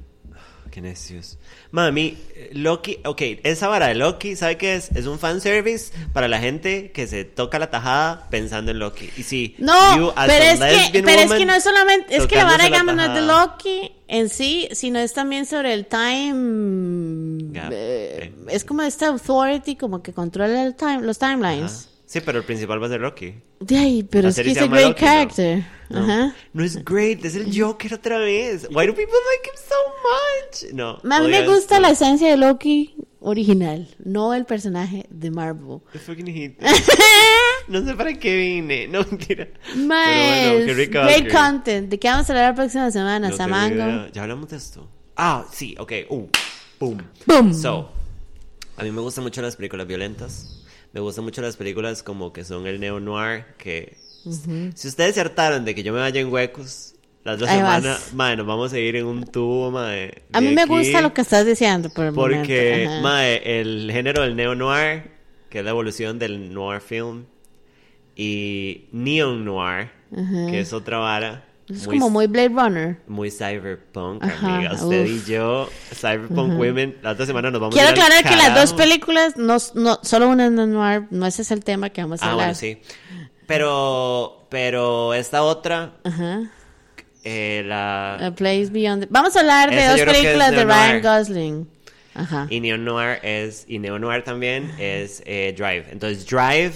[0.72, 1.38] Qué necios.
[1.70, 2.16] Mami,
[2.52, 4.90] Loki, ok, esa vara de Loki, ¿sabe qué es?
[4.92, 9.10] Es un fanservice para la gente que se toca la tajada pensando en Loki.
[9.18, 12.16] Y si No, you pero es que, lesbian pero es woman, que no es solamente,
[12.16, 13.20] es que la vara, digamos, no es de.
[13.20, 17.52] Loki en sí, sino es también sobre el time.
[17.52, 18.32] Gap, eh.
[18.48, 21.91] Es como esta authority, como que controla el time, los Ajá.
[22.12, 23.36] Sí, pero el principal va a ser Loki.
[23.58, 25.64] De ahí, pero es que es llama great Loki, character.
[25.88, 26.34] No, Ajá.
[26.52, 28.68] no es great, es el Joker otra vez.
[28.70, 30.74] Why do people like him so much?
[30.74, 31.00] No.
[31.10, 31.80] A mí me gusta esto.
[31.80, 35.78] la esencia de Loki original, no el personaje de Marvel.
[35.94, 36.58] I fucking hate
[37.68, 38.88] No sé para qué vine.
[38.88, 39.48] No, mentira.
[39.64, 41.88] Pero bueno, qué rica great content.
[41.88, 43.30] ¿De qué vamos a hablar la próxima semana?
[43.30, 44.08] No Samango.
[44.12, 44.86] Ya hablamos de esto.
[45.16, 45.92] Ah, sí, ok.
[46.10, 46.28] Uh,
[46.78, 47.02] boom.
[47.24, 47.54] Boom.
[47.54, 47.90] So,
[48.76, 50.61] a mí me gustan mucho las películas violentas.
[50.92, 53.46] Me gustan mucho las películas como que son el neo-noir.
[53.56, 53.96] Que
[54.74, 58.12] si ustedes se hartaron de que yo me vaya en huecos, las dos Ahí semanas,
[58.14, 60.22] mae, nos vamos a ir en un tubo, mae.
[60.32, 64.22] A mí me aquí, gusta lo que estás diciendo por el Porque, mae, el género
[64.22, 65.10] del neo-noir,
[65.48, 67.26] que es la evolución del noir film,
[68.16, 69.90] y neon-noir,
[70.50, 71.44] que es otra vara.
[71.74, 72.96] Es como muy Blade Runner.
[73.06, 74.72] muy cyberpunk, Ajá, amiga.
[74.74, 75.08] Usted uf.
[75.28, 76.96] y yo, cyberpunk women.
[77.02, 79.98] La otra semana nos vamos Quiero a al aclarar que las dos películas, no, no,
[80.02, 82.46] solo una es noir, no ese es el tema que vamos a Ah, hablar.
[82.48, 82.78] bueno, sí.
[83.46, 86.42] Pero, pero esta otra, Ajá.
[87.24, 88.14] eh, la...
[88.26, 89.02] A Place Beyond.
[89.04, 90.64] the- Vamos a hablar de dos películas de.
[90.64, 91.68] Ryan Gosling.
[92.14, 92.46] Ajá.
[92.50, 95.86] Y Neo Noir es, y Neo Noir también es eh, Drive.
[95.90, 96.74] Entonces, Drive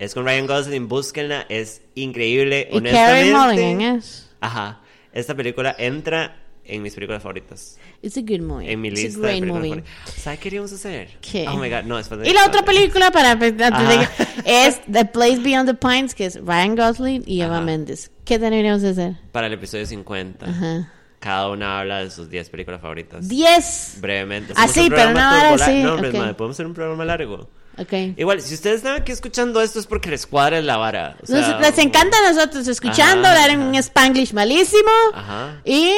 [0.00, 2.68] es con Ryan Gosling, búsquenla, es increíble.
[2.72, 3.62] Y Carey honestamente.
[3.62, 4.28] Mulligan es.
[4.40, 4.80] Ajá.
[5.12, 7.78] Esta película entra en mis películas favoritas.
[8.02, 8.70] It's a good movie.
[8.72, 9.82] En mi It's lista a de great películas movie.
[9.82, 10.14] favoritas.
[10.22, 11.08] ¿Sabes qué queríamos hacer?
[11.20, 11.46] ¿Qué?
[11.48, 14.08] Oh my god, no, después de Y la otra película para antes de
[14.44, 17.60] es The Place Beyond the Pines, que es Ryan Gosling y Eva.
[17.60, 18.10] Mendes.
[18.24, 19.14] ¿Qué deberíamos hacer?
[19.32, 20.46] Para el episodio 50.
[20.48, 20.92] Ajá.
[21.18, 23.28] Cada una habla de sus 10 películas favoritas.
[23.28, 23.96] 10.
[24.00, 24.54] Brevemente.
[24.56, 26.14] Ah, Hacemos sí, un pero vara turbo- así, No, hombre, ok.
[26.16, 27.50] madre, podemos hacer un programa largo.
[27.80, 27.92] Ok.
[28.18, 31.16] Igual, si ustedes están aquí escuchando esto es porque les cuadra la vara.
[31.22, 35.60] O sea, Nos, les encanta a nosotros escuchando, Ajá, hablar en un spanglish malísimo Ajá.
[35.64, 35.92] y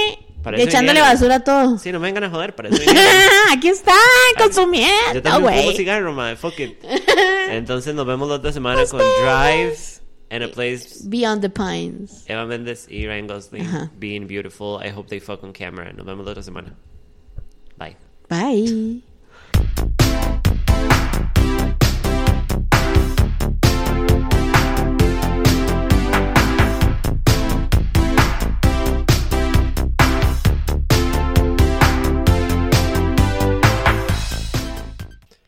[0.44, 1.12] Parece echándole bien.
[1.12, 1.78] basura a todo.
[1.78, 2.96] Sí, no me vengan a joder, parece bien.
[3.52, 3.94] Aquí está,
[4.38, 6.78] consumiendo, Yo también fumo cigarro, madre, fuck it.
[7.50, 9.76] Entonces nos vemos la otra semana con Drive
[10.30, 11.00] and a Place.
[11.04, 12.24] Beyond the Pines.
[12.26, 13.90] Eva Mendes y Ryan Gosling Ajá.
[13.98, 14.78] being beautiful.
[14.84, 15.92] I hope they fuck on camera.
[15.92, 16.74] Nos vemos la otra semana.
[17.76, 17.96] Bye.
[18.28, 19.02] Bye.